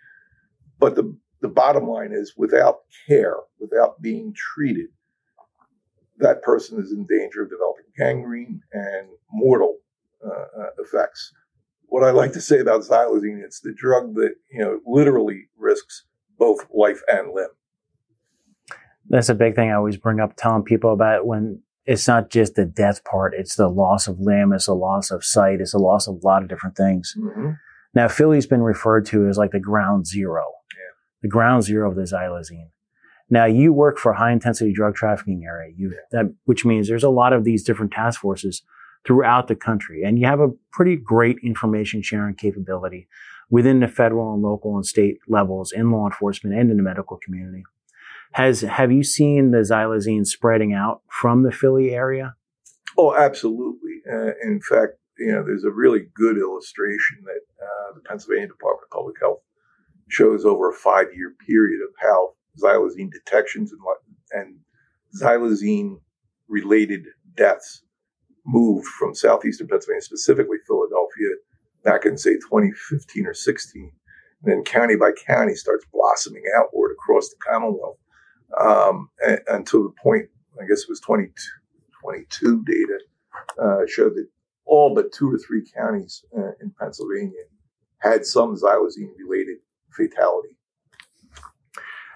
But 0.80 0.96
the 0.96 1.16
the 1.42 1.50
bottom 1.50 1.88
line 1.88 2.12
is 2.14 2.34
without 2.38 2.80
care, 3.08 3.38
without 3.60 4.02
being 4.02 4.34
treated, 4.36 4.88
that 6.18 6.42
person 6.42 6.80
is 6.80 6.92
in 6.92 7.06
danger 7.06 7.44
of 7.44 7.50
developing 7.50 7.86
gangrene 7.98 8.62
and 8.72 9.08
mortal 9.32 9.78
uh, 10.26 10.62
uh, 10.62 10.70
effects. 10.80 11.32
What 11.88 12.04
I 12.04 12.12
like 12.12 12.34
to 12.34 12.42
say 12.42 12.60
about 12.60 12.82
xylazine, 12.82 13.44
it's 13.44 13.62
the 13.62 13.74
drug 13.74 14.16
that, 14.16 14.36
you 14.52 14.60
know, 14.60 14.80
literally 14.86 15.48
risks 15.58 16.06
both 16.38 16.68
life 16.74 17.02
and 17.08 17.34
limb. 17.34 17.48
That's 19.10 19.30
a 19.30 19.36
big 19.36 19.56
thing 19.56 19.70
I 19.70 19.76
always 19.76 19.98
bring 19.98 20.20
up 20.20 20.36
telling 20.36 20.64
people 20.64 20.92
about 20.92 21.26
when 21.26 21.62
it's 21.86 22.08
not 22.08 22.30
just 22.30 22.56
the 22.56 22.66
death 22.66 23.04
part, 23.06 23.34
it's 23.34 23.56
the 23.56 23.70
loss 23.70 24.08
of 24.08 24.20
limb, 24.20 24.52
it's 24.52 24.66
the 24.66 24.74
loss 24.74 25.12
of 25.12 25.24
sight, 25.24 25.62
it's 25.62 25.72
the 25.72 25.80
loss 25.80 26.08
of 26.08 26.16
a 26.16 26.28
lot 26.28 26.44
of 26.44 26.50
different 26.50 26.76
things. 26.76 27.16
Mm-hmm. 27.18 27.52
Now, 27.94 28.10
Philly's 28.10 28.46
been 28.46 28.62
referred 28.62 29.06
to 29.08 29.28
as 29.30 29.38
like 29.38 29.52
the 29.52 29.60
ground 29.60 30.06
zero 30.06 30.44
the 31.22 31.28
ground 31.28 31.64
zero 31.64 31.90
of 31.90 31.96
the 31.96 32.04
xylazine. 32.04 32.70
Now 33.30 33.46
you 33.46 33.74
work 33.74 33.98
for 33.98 34.14
a 34.14 34.18
high 34.18 34.32
intensity 34.32 34.72
drug 34.72 34.96
trafficking 34.96 35.44
area, 35.46 35.74
you, 35.76 35.94
that, 36.12 36.34
which 36.46 36.64
means 36.64 36.88
there's 36.88 37.04
a 37.04 37.10
lot 37.10 37.34
of 37.34 37.44
these 37.44 37.64
different 37.64 37.92
task 37.92 38.22
forces 38.22 38.64
throughout 39.08 39.48
the 39.48 39.56
country, 39.56 40.04
and 40.04 40.20
you 40.20 40.28
have 40.28 40.42
a 40.42 40.52
pretty 40.72 40.98
great 40.98 41.38
information 41.44 42.02
sharing 42.02 42.36
capability 42.36 43.08
within 43.50 43.80
the 43.80 43.88
federal 43.88 44.34
and 44.34 44.44
local 44.44 44.76
and 44.76 44.86
state 44.86 45.18
levels 45.28 45.72
in 45.72 45.90
law 45.90 46.06
enforcement 46.06 46.56
and 46.56 46.70
in 46.70 46.78
the 46.78 46.84
medical 46.84 47.18
community. 47.18 47.64
Has 48.34 48.62
have 48.62 48.92
you 48.92 49.04
seen 49.04 49.52
the 49.52 49.60
xylazine 49.60 50.26
spreading 50.26 50.74
out 50.74 51.02
from 51.10 51.44
the 51.44 51.52
Philly 51.52 51.92
area? 51.92 52.36
Oh, 52.98 53.16
absolutely. 53.16 54.02
Uh, 54.12 54.32
in 54.44 54.60
fact, 54.62 54.94
you 55.18 55.32
know, 55.32 55.44
there's 55.44 55.64
a 55.64 55.72
really 55.72 56.08
good 56.14 56.38
illustration 56.38 57.20
that 57.24 57.42
uh, 57.64 57.94
the 57.96 58.02
Pennsylvania 58.02 58.48
Department 58.48 58.88
of 58.92 58.96
Public 58.96 59.16
Health 59.22 59.40
shows 60.10 60.46
over 60.46 60.70
a 60.70 60.74
five 60.74 61.08
year 61.16 61.34
period 61.46 61.80
of 61.82 61.94
how 62.00 62.34
xylazine 62.62 63.12
detections 63.12 63.72
and, 63.72 63.82
and 64.32 64.60
xylazine 65.20 66.00
related 66.50 67.06
deaths 67.36 67.84
moved 68.48 68.88
from 68.88 69.14
southeastern 69.14 69.68
Pennsylvania, 69.68 70.02
specifically 70.02 70.58
Philadelphia, 70.66 71.36
back 71.84 72.06
in 72.06 72.18
say 72.18 72.34
2015 72.36 73.28
or 73.28 73.34
16. 73.34 73.92
And 74.44 74.52
then 74.52 74.64
county 74.64 74.96
by 74.96 75.12
county 75.12 75.56
starts 75.56 75.86
blossoming 75.94 76.44
outward 76.58 76.92
across 76.92 77.30
the 77.30 77.36
Commonwealth 77.48 77.98
um, 78.60 79.10
and, 79.26 79.40
until 79.48 79.84
the 79.84 79.94
point, 80.02 80.30
I 80.60 80.66
guess 80.68 80.82
it 80.82 80.90
was 80.90 81.02
22, 81.02 81.34
22 82.02 82.64
data, 82.66 83.00
uh, 83.62 83.86
showed 83.88 84.16
that 84.16 84.28
all 84.66 84.94
but 84.96 85.12
two 85.12 85.32
or 85.32 85.38
three 85.38 85.64
counties 85.76 86.24
uh, 86.38 86.52
in 86.62 86.72
Pennsylvania 86.80 87.44
had 88.00 88.26
some 88.26 88.56
xylazine 88.56 89.12
related 89.18 89.58
fatality. 89.92 90.56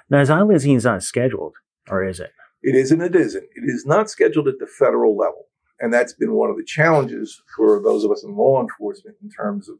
Now, 0.09 0.23
xylazine 0.23 0.77
is 0.77 0.85
not 0.85 1.03
scheduled, 1.03 1.55
or 1.89 2.03
is 2.03 2.19
it? 2.19 2.31
It 2.61 2.75
is 2.75 2.91
and 2.91 3.01
it 3.01 3.15
isn't. 3.15 3.43
It 3.55 3.63
is 3.63 3.85
not 3.85 4.09
scheduled 4.09 4.47
at 4.47 4.59
the 4.59 4.67
federal 4.67 5.17
level. 5.17 5.47
And 5.81 5.91
that's 5.91 6.13
been 6.13 6.33
one 6.33 6.51
of 6.51 6.57
the 6.57 6.63
challenges 6.63 7.41
for 7.55 7.81
those 7.81 8.03
of 8.05 8.11
us 8.11 8.23
in 8.23 8.38
law 8.38 8.61
enforcement 8.61 9.17
in 9.21 9.29
terms 9.29 9.67
of 9.67 9.77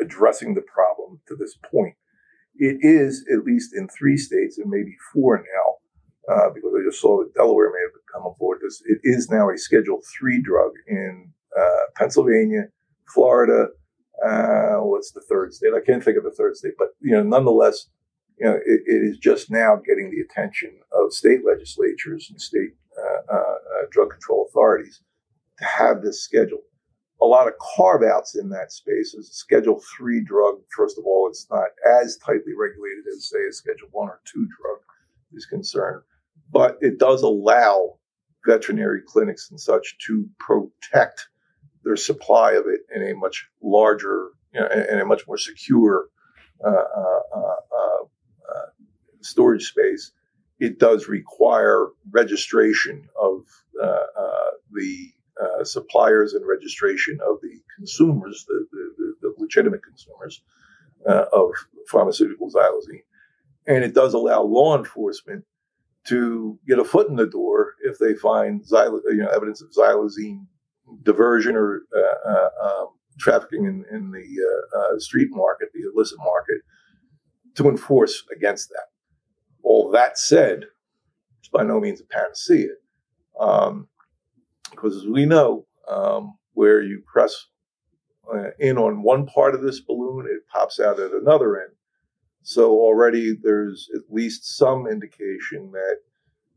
addressing 0.00 0.54
the 0.54 0.60
problem 0.60 1.20
to 1.28 1.36
this 1.36 1.56
point. 1.70 1.94
It 2.56 2.78
is, 2.80 3.24
at 3.32 3.44
least 3.44 3.74
in 3.74 3.88
three 3.88 4.16
states 4.16 4.58
and 4.58 4.68
maybe 4.68 4.96
four 5.12 5.38
now, 5.38 6.34
uh, 6.34 6.50
because 6.52 6.72
I 6.74 6.84
just 6.84 7.00
saw 7.00 7.18
that 7.18 7.34
Delaware 7.34 7.70
may 7.70 7.80
have 7.80 7.92
come 8.12 8.26
aboard 8.26 8.58
this. 8.60 8.82
It 8.86 8.98
is 9.04 9.30
now 9.30 9.48
a 9.48 9.56
Schedule 9.56 10.00
Three 10.18 10.42
drug 10.42 10.72
in 10.88 11.32
uh, 11.56 11.84
Pennsylvania, 11.94 12.64
Florida, 13.14 13.68
uh, 14.24 14.76
what's 14.78 15.12
the 15.12 15.20
third 15.20 15.52
state? 15.52 15.72
I 15.76 15.84
can't 15.84 16.02
think 16.02 16.16
of 16.16 16.24
the 16.24 16.30
third 16.30 16.56
state, 16.56 16.72
but 16.78 16.88
you 17.00 17.12
know, 17.12 17.22
nonetheless, 17.22 17.88
you 18.38 18.46
know, 18.46 18.54
it, 18.54 18.80
it 18.86 19.02
is 19.04 19.18
just 19.18 19.50
now 19.50 19.76
getting 19.76 20.10
the 20.10 20.20
attention 20.20 20.80
of 20.92 21.12
state 21.12 21.40
legislatures 21.46 22.28
and 22.30 22.40
state 22.40 22.70
uh, 22.98 23.34
uh, 23.34 23.36
uh 23.36 23.86
drug 23.90 24.10
control 24.10 24.46
authorities 24.48 25.02
to 25.58 25.64
have 25.64 26.02
this 26.02 26.22
schedule. 26.22 26.62
A 27.20 27.24
lot 27.24 27.48
of 27.48 27.54
carve 27.76 28.02
outs 28.02 28.34
in 28.36 28.50
that 28.50 28.72
space 28.72 29.14
is 29.14 29.30
a 29.30 29.32
Schedule 29.32 29.82
Three 29.96 30.22
drug. 30.22 30.56
First 30.76 30.98
of 30.98 31.06
all, 31.06 31.28
it's 31.30 31.46
not 31.50 31.68
as 32.02 32.18
tightly 32.18 32.52
regulated 32.58 33.04
as, 33.10 33.30
say, 33.30 33.38
a 33.48 33.52
Schedule 33.52 33.88
One 33.92 34.08
or 34.08 34.20
Two 34.24 34.46
drug 34.46 34.80
is 35.32 35.46
concerned, 35.46 36.02
but 36.52 36.76
it 36.82 36.98
does 36.98 37.22
allow 37.22 37.98
veterinary 38.44 39.00
clinics 39.06 39.50
and 39.50 39.58
such 39.58 39.96
to 40.06 40.28
protect 40.38 41.28
their 41.84 41.96
supply 41.96 42.52
of 42.52 42.66
it 42.66 42.80
in 42.94 43.02
a 43.08 43.14
much 43.14 43.48
larger, 43.62 44.28
you 44.52 44.60
know, 44.60 44.68
in 44.68 45.00
a 45.00 45.04
much 45.06 45.26
more 45.26 45.38
secure 45.38 46.08
uh, 46.64 46.68
uh, 46.68 47.20
uh, 47.34 48.02
uh, 48.54 48.66
storage 49.22 49.64
space. 49.64 50.12
It 50.58 50.78
does 50.78 51.08
require 51.08 51.88
registration 52.10 53.08
of 53.20 53.44
uh, 53.82 54.04
uh, 55.42 55.64
suppliers 55.64 56.34
and 56.34 56.46
registration 56.46 57.18
of 57.28 57.40
the 57.42 57.60
consumers, 57.76 58.44
the, 58.48 58.66
the, 58.72 59.14
the 59.22 59.34
legitimate 59.38 59.82
consumers 59.82 60.42
of 61.06 61.50
pharmaceutical 61.88 62.50
xylazine. 62.50 63.02
And 63.66 63.84
it 63.84 63.94
does 63.94 64.14
allow 64.14 64.42
law 64.42 64.76
enforcement 64.76 65.44
to 66.08 66.58
get 66.66 66.78
a 66.78 66.84
foot 66.84 67.08
in 67.08 67.16
the 67.16 67.26
door 67.26 67.74
if 67.82 67.98
they 67.98 68.14
find 68.14 68.64
you 68.70 69.16
know, 69.16 69.28
evidence 69.28 69.60
of 69.60 69.70
xylazine 69.70 70.46
diversion 71.02 71.56
or 71.56 71.82
uh, 71.96 72.30
uh, 72.30 72.48
um, 72.62 72.88
trafficking 73.18 73.64
in, 73.64 73.84
in 73.90 74.10
the 74.10 74.20
uh, 74.20 74.78
uh, 74.78 74.98
street 74.98 75.28
market, 75.30 75.68
the 75.74 75.88
illicit 75.92 76.18
market, 76.18 76.58
to 77.54 77.68
enforce 77.68 78.24
against 78.34 78.68
that. 78.68 78.86
All 79.62 79.90
that 79.90 80.18
said, 80.18 80.66
it's 81.40 81.48
by 81.48 81.64
no 81.64 81.80
means 81.80 82.00
a 82.00 82.04
panacea, 82.04 82.68
um, 83.40 83.88
because 84.76 84.96
as 84.96 85.06
we 85.06 85.26
know, 85.26 85.66
um, 85.88 86.36
where 86.52 86.82
you 86.82 87.02
press 87.10 87.46
uh, 88.32 88.50
in 88.58 88.78
on 88.78 89.02
one 89.02 89.26
part 89.26 89.54
of 89.54 89.62
this 89.62 89.80
balloon, 89.80 90.26
it 90.26 90.46
pops 90.48 90.80
out 90.80 91.00
at 91.00 91.12
another 91.12 91.60
end. 91.60 91.72
So 92.42 92.70
already 92.70 93.34
there's 93.40 93.88
at 93.94 94.02
least 94.08 94.56
some 94.56 94.86
indication 94.86 95.72
that 95.72 95.96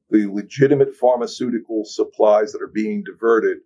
the 0.10 0.28
legitimate 0.28 0.94
pharmaceutical 0.96 1.84
supplies 1.86 2.52
that 2.52 2.62
are 2.62 2.72
being 2.74 3.04
diverted 3.04 3.60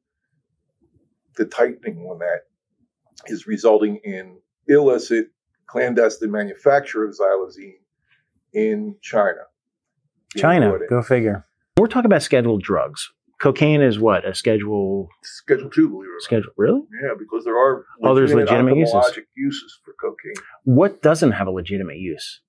the 1.35 1.45
tightening 1.45 1.99
on 2.05 2.19
that 2.19 2.41
is 3.27 3.47
resulting 3.47 3.99
in 4.03 4.37
illicit 4.67 5.27
clandestine 5.65 6.31
manufacture 6.31 7.03
of 7.03 7.15
xylazine 7.19 7.79
in 8.53 8.95
China. 9.01 9.41
China, 10.35 10.77
go 10.89 11.01
figure. 11.01 11.45
We're 11.77 11.87
talking 11.87 12.05
about 12.05 12.21
scheduled 12.21 12.61
drugs 12.61 13.11
cocaine 13.43 13.81
is 13.81 13.99
what 13.99 14.25
a 14.27 14.33
schedule 14.33 15.09
Schedule 15.23 15.69
two, 15.69 15.89
believe 15.89 16.07
it 16.07 16.11
or 16.11 16.13
not. 16.15 16.21
schedule. 16.29 16.51
Really? 16.57 16.81
Yeah, 17.03 17.13
because 17.19 17.43
there 17.43 17.57
are 17.57 17.85
Oh, 18.03 18.15
there's 18.15 18.33
legitimate 18.33 18.77
uses. 18.77 19.19
uses 19.35 19.79
for 19.83 19.93
cocaine. 20.01 20.41
What 20.63 21.01
doesn't 21.01 21.33
have 21.33 21.47
a 21.47 21.51
legitimate 21.51 21.97
use? 21.97 22.41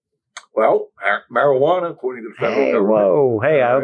Well, 0.54 0.90
mar- 1.02 1.24
marijuana, 1.36 1.90
according 1.90 2.22
to 2.24 2.28
the 2.30 2.34
federal 2.36 2.64
Hey, 2.66 2.72
government. 2.72 2.90
whoa, 2.90 3.40
hey, 3.42 3.62
I, 3.62 3.74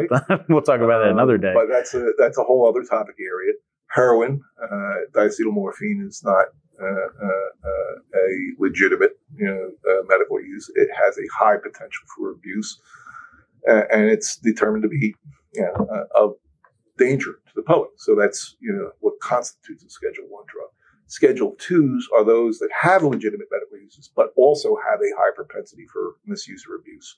we'll 0.49 0.61
talk 0.61 0.79
about 0.79 0.99
that 1.03 1.09
Um, 1.11 1.17
another 1.19 1.37
day. 1.37 1.53
But 1.53 1.67
that's 1.69 1.93
a 1.93 2.03
that's 2.17 2.37
a 2.37 2.43
whole 2.43 2.63
other 2.69 2.83
topic 2.83 3.15
area. 3.19 3.53
Heroin, 3.87 4.41
uh, 4.63 4.95
diacetylmorphine 5.13 6.07
is 6.07 6.21
not 6.23 6.45
uh, 6.81 7.07
uh, 7.27 7.49
uh, 7.71 7.93
a 8.15 8.25
legitimate 8.57 9.11
you 9.35 9.45
know, 9.45 9.63
uh, 9.91 10.01
medical 10.07 10.39
use. 10.41 10.71
It 10.75 10.87
has 10.97 11.17
a 11.17 11.27
high 11.37 11.57
potential 11.57 12.03
for 12.15 12.31
abuse, 12.31 12.79
uh, 13.69 13.83
and 13.93 14.05
it's 14.09 14.37
determined 14.37 14.83
to 14.83 14.89
be 14.89 15.13
you 15.53 15.61
know, 15.63 15.87
uh, 15.93 16.05
of 16.23 16.35
danger 17.05 17.33
to 17.47 17.53
the 17.55 17.67
public. 17.71 17.91
So 17.97 18.11
that's 18.21 18.39
you 18.65 18.73
know 18.73 18.87
what 19.03 19.15
constitutes 19.31 19.83
a 19.83 19.89
Schedule 19.89 20.27
One 20.29 20.45
drug. 20.53 20.69
Schedule 21.07 21.53
twos 21.59 22.07
are 22.15 22.23
those 22.23 22.59
that 22.59 22.69
have 22.85 23.03
legitimate 23.03 23.49
medical 23.51 23.77
uses, 23.77 24.09
but 24.15 24.27
also 24.37 24.69
have 24.87 24.99
a 24.99 25.11
high 25.19 25.33
propensity 25.35 25.85
for 25.93 26.03
misuse 26.25 26.63
or 26.69 26.75
abuse. 26.75 27.09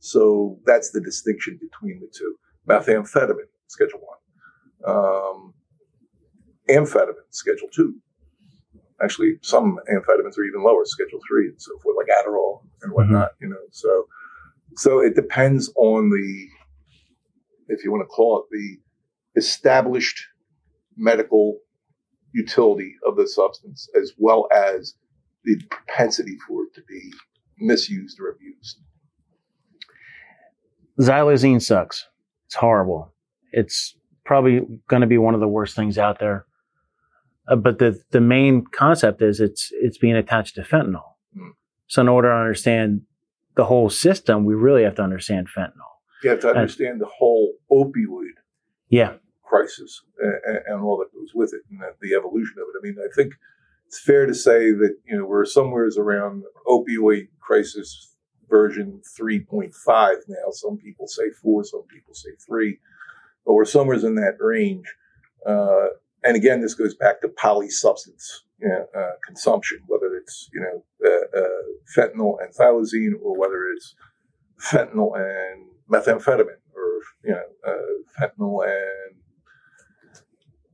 So 0.00 0.58
that's 0.66 0.90
the 0.90 1.00
distinction 1.00 1.58
between 1.66 2.00
the 2.00 2.10
two. 2.18 2.34
Methamphetamine, 2.68 3.52
Schedule 3.68 4.02
One. 4.10 4.20
Um, 4.92 5.54
amphetamine, 6.68 7.28
Schedule 7.30 7.68
Two. 7.74 7.94
Actually, 9.02 9.32
some 9.42 9.78
amphetamines 9.90 10.36
are 10.38 10.44
even 10.44 10.62
lower, 10.62 10.84
Schedule 10.84 11.20
Three, 11.28 11.46
and 11.48 11.60
so 11.60 11.72
forth, 11.82 11.96
like 11.96 12.10
Adderall 12.18 12.62
and 12.82 12.92
whatnot. 12.92 13.30
You 13.40 13.48
know, 13.48 13.64
so 13.70 14.06
so 14.76 15.00
it 15.00 15.14
depends 15.14 15.70
on 15.76 16.10
the, 16.10 16.48
if 17.68 17.84
you 17.84 17.90
want 17.90 18.02
to 18.02 18.06
call 18.06 18.42
it 18.42 18.46
the 18.50 18.78
established 19.36 20.26
medical 20.96 21.58
utility 22.32 22.94
of 23.06 23.16
the 23.16 23.28
substance, 23.28 23.88
as 24.00 24.12
well 24.18 24.48
as 24.52 24.94
the 25.44 25.60
propensity 25.70 26.36
for 26.46 26.64
it 26.64 26.74
to 26.74 26.82
be 26.88 27.12
misused 27.58 28.18
or 28.20 28.30
abused. 28.30 28.78
Xylazine 31.00 31.60
sucks. 31.60 32.06
It's 32.46 32.54
horrible. 32.54 33.12
It's 33.52 33.96
probably 34.24 34.60
going 34.88 35.00
to 35.00 35.06
be 35.06 35.18
one 35.18 35.34
of 35.34 35.40
the 35.40 35.48
worst 35.48 35.74
things 35.74 35.98
out 35.98 36.18
there. 36.20 36.46
Uh, 37.48 37.56
but 37.56 37.78
the 37.78 38.00
the 38.10 38.20
main 38.20 38.64
concept 38.64 39.20
is 39.20 39.40
it's 39.40 39.70
it's 39.72 39.98
being 39.98 40.14
attached 40.14 40.54
to 40.54 40.62
fentanyl. 40.62 41.02
Mm. 41.36 41.50
So 41.88 42.02
in 42.02 42.08
order 42.08 42.28
to 42.28 42.34
understand 42.34 43.02
the 43.56 43.64
whole 43.64 43.90
system, 43.90 44.44
we 44.44 44.54
really 44.54 44.84
have 44.84 44.94
to 44.96 45.02
understand 45.02 45.48
fentanyl. 45.54 45.92
You 46.22 46.30
have 46.30 46.40
to 46.40 46.48
understand 46.50 47.00
the 47.00 47.06
whole 47.06 47.54
opioid 47.70 48.38
Yeah, 48.88 49.14
crisis 49.52 50.02
and, 50.18 50.58
and 50.66 50.82
all 50.82 50.96
that 50.96 51.12
goes 51.12 51.32
with 51.34 51.52
it 51.52 51.60
and 51.70 51.80
the, 52.00 52.14
evolution 52.14 52.56
of 52.56 52.64
it. 52.68 52.78
I 52.78 52.82
mean, 52.82 52.96
I 52.98 53.12
think 53.14 53.34
it's 53.86 54.00
fair 54.00 54.24
to 54.24 54.34
say 54.34 54.72
that, 54.72 54.96
you 55.04 55.18
know, 55.18 55.26
we're 55.26 55.44
somewheres 55.44 55.98
around 55.98 56.44
opioid 56.66 57.28
crisis 57.40 58.16
version 58.48 59.02
3.5 59.18 59.72
now. 60.28 60.50
Some 60.52 60.78
people 60.78 61.06
say 61.06 61.24
four, 61.42 61.64
some 61.64 61.82
people 61.82 62.14
say 62.14 62.30
three, 62.46 62.78
but 63.44 63.52
we're 63.52 63.66
somewheres 63.66 64.04
in 64.04 64.14
that 64.14 64.36
range. 64.40 64.86
Uh, 65.46 65.88
and 66.24 66.34
again, 66.34 66.62
this 66.62 66.74
goes 66.74 66.94
back 66.94 67.20
to 67.20 67.28
polysubstance 67.28 68.44
you 68.58 68.68
know, 68.68 68.86
uh, 68.96 69.12
consumption, 69.26 69.80
whether 69.86 70.14
it's, 70.14 70.48
you 70.54 70.60
know, 70.60 70.84
uh, 71.04 71.38
uh, 71.38 71.62
fentanyl 71.94 72.36
and 72.40 72.54
xylazine 72.54 73.12
or 73.22 73.36
whether 73.36 73.64
it's 73.74 73.94
fentanyl 74.60 75.16
and 75.16 75.66
methamphetamine 75.90 76.62
or, 76.74 77.02
you 77.24 77.32
know, 77.32 77.44
uh, 77.66 78.20
fentanyl 78.20 78.64
and 78.64 79.16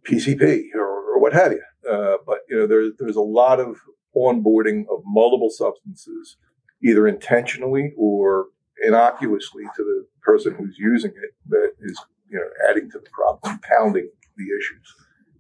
PCP 0.08 0.74
or, 0.74 0.86
or 0.86 1.20
what 1.20 1.32
have 1.32 1.52
you. 1.52 1.62
Uh, 1.88 2.16
but 2.26 2.38
you 2.48 2.56
know, 2.56 2.66
there's 2.66 2.92
there's 2.98 3.16
a 3.16 3.20
lot 3.20 3.60
of 3.60 3.76
onboarding 4.16 4.84
of 4.90 5.02
multiple 5.04 5.50
substances, 5.50 6.36
either 6.82 7.06
intentionally 7.06 7.92
or 7.96 8.46
innocuously 8.84 9.64
to 9.76 9.82
the 9.82 10.06
person 10.22 10.54
who's 10.54 10.76
using 10.78 11.10
it, 11.10 11.34
that 11.48 11.72
is 11.80 11.98
you 12.30 12.38
know 12.38 12.70
adding 12.70 12.90
to 12.90 12.98
the 12.98 13.10
problem, 13.10 13.40
compounding 13.42 14.10
the 14.36 14.44
issues. 14.44 14.94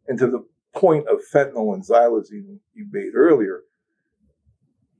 And 0.06 0.18
to 0.18 0.26
the 0.26 0.44
point 0.74 1.06
of 1.08 1.20
fentanyl 1.32 1.74
and 1.74 1.84
xylazine 1.84 2.58
you 2.74 2.86
made 2.90 3.14
earlier, 3.14 3.62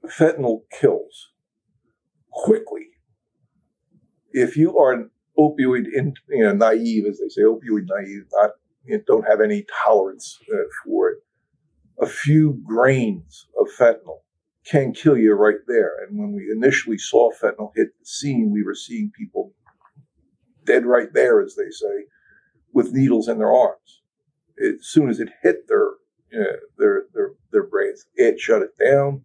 fentanyl 0.07 0.63
kills 0.79 1.31
quickly. 2.31 2.89
If 4.33 4.57
you 4.57 4.77
are 4.79 4.93
an 4.93 5.11
opioid 5.39 5.87
in, 5.93 6.15
you 6.29 6.45
know, 6.45 6.53
naive, 6.53 7.07
as 7.07 7.19
they 7.19 7.29
say, 7.29 7.43
opioid 7.43 7.87
naive, 7.87 8.25
not 8.33 8.51
you 8.89 9.03
don't 9.07 9.27
have 9.29 9.41
any 9.41 9.65
tolerance 9.85 10.39
uh, 10.53 10.57
for 10.85 11.11
it, 11.11 11.19
a 12.01 12.07
few 12.07 12.61
grains 12.65 13.47
of 13.61 13.69
fentanyl 13.79 14.21
can 14.65 14.93
kill 14.93 15.17
you 15.17 15.33
right 15.35 15.61
there. 15.67 15.93
And 16.03 16.19
when 16.19 16.33
we 16.33 16.51
initially 16.51 16.99
saw 16.99 17.31
fentanyl 17.33 17.73
hit 17.75 17.89
the 17.99 18.05
scene, 18.05 18.51
we 18.53 18.63
were 18.63 18.75
seeing 18.75 19.11
people 19.17 19.53
dead 20.65 20.85
right 20.85 21.09
there, 21.13 21.41
as 21.41 21.55
they 21.57 21.71
say, 21.71 22.07
with 22.73 22.93
needles 22.93 23.29
in 23.29 23.39
their 23.39 23.53
arms. 23.53 24.03
As 24.63 24.87
soon 24.87 25.09
as 25.09 25.21
it 25.21 25.31
hit 25.43 25.69
their 25.69 25.89
uh, 26.35 26.57
their 26.77 27.05
their 27.15 27.31
their 27.53 27.67
brains, 27.67 28.05
it 28.17 28.39
shut 28.39 28.63
it 28.63 28.77
down. 28.79 29.25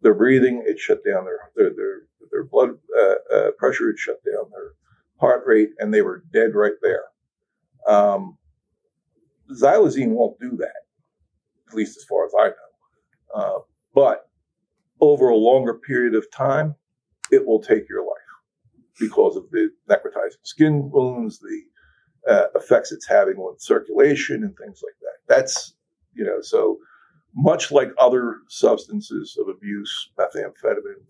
Their 0.00 0.14
breathing, 0.14 0.62
it 0.66 0.78
shut 0.78 1.04
down 1.04 1.24
their 1.24 1.50
their 1.56 1.70
their, 1.74 2.02
their 2.30 2.44
blood 2.44 2.70
uh, 2.98 3.34
uh, 3.34 3.50
pressure, 3.58 3.90
it 3.90 3.98
shut 3.98 4.20
down 4.24 4.50
their 4.50 4.72
heart 5.20 5.42
rate, 5.46 5.70
and 5.78 5.92
they 5.92 6.02
were 6.02 6.24
dead 6.32 6.54
right 6.54 6.78
there. 6.80 7.04
Um, 7.86 8.38
xylazine 9.52 10.10
won't 10.10 10.38
do 10.40 10.56
that, 10.56 10.82
at 11.68 11.74
least 11.74 11.96
as 11.96 12.04
far 12.04 12.24
as 12.26 12.32
I 12.40 12.48
know. 12.48 13.40
Uh, 13.40 13.58
but 13.94 14.28
over 15.00 15.28
a 15.28 15.36
longer 15.36 15.74
period 15.74 16.14
of 16.14 16.30
time, 16.30 16.74
it 17.30 17.46
will 17.46 17.60
take 17.60 17.88
your 17.88 18.02
life 18.02 18.18
because 19.00 19.36
of 19.36 19.50
the 19.50 19.70
necrotizing 19.88 20.36
skin 20.42 20.90
wounds, 20.90 21.38
the 21.40 21.62
uh, 22.30 22.46
effects 22.54 22.92
it's 22.92 23.08
having 23.08 23.36
on 23.36 23.58
circulation, 23.58 24.44
and 24.44 24.56
things 24.56 24.82
like 24.84 24.94
that. 25.00 25.34
That's, 25.34 25.74
you 26.14 26.24
know, 26.24 26.40
so 26.40 26.78
much 27.34 27.72
like 27.72 27.90
other 27.98 28.36
substances 28.48 29.36
of 29.40 29.48
abuse, 29.48 30.10
methamphetamine, 30.18 31.02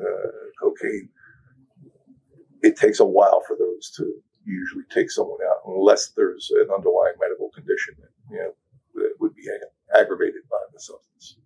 uh, 0.00 0.30
cocaine, 0.60 1.08
it 2.62 2.76
takes 2.76 3.00
a 3.00 3.04
while 3.04 3.42
for 3.46 3.56
those 3.58 3.90
to 3.96 4.12
usually 4.50 4.84
take 4.90 5.10
someone 5.10 5.38
out 5.48 5.58
unless 5.66 6.10
there's 6.16 6.50
an 6.56 6.68
underlying 6.74 7.14
medical 7.20 7.48
condition 7.50 7.94
that 8.00 8.10
you 8.30 8.38
know 8.38 8.52
that 8.94 9.12
would 9.20 9.34
be 9.34 9.42
ag- 9.42 10.00
aggravated 10.02 10.42
by 10.50 10.58
the 10.72 10.80
substance. 10.80 11.36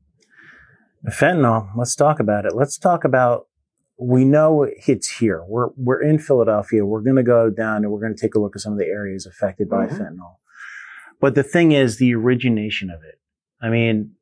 fentanyl. 1.10 1.68
Let's 1.76 1.94
talk 1.94 2.20
about 2.20 2.46
it. 2.46 2.54
Let's 2.54 2.78
talk 2.78 3.04
about. 3.04 3.46
We 3.96 4.24
know 4.24 4.64
it's 4.86 5.08
here. 5.18 5.44
We're 5.46 5.68
we're 5.76 6.02
in 6.02 6.18
Philadelphia. 6.18 6.84
We're 6.84 7.02
going 7.02 7.16
to 7.16 7.22
go 7.22 7.48
down 7.50 7.84
and 7.84 7.92
we're 7.92 8.00
going 8.00 8.14
to 8.14 8.20
take 8.20 8.34
a 8.34 8.40
look 8.40 8.56
at 8.56 8.60
some 8.60 8.72
of 8.72 8.78
the 8.78 8.86
areas 8.86 9.24
affected 9.24 9.68
by 9.68 9.86
Mhm. 9.86 9.98
fentanyl. 9.98 10.36
But 11.20 11.36
the 11.36 11.44
thing 11.44 11.70
is, 11.72 11.98
the 11.98 12.14
origination 12.14 12.90
of 12.90 13.00
it. 13.04 13.20
I 13.62 13.70
mean, 13.70 14.12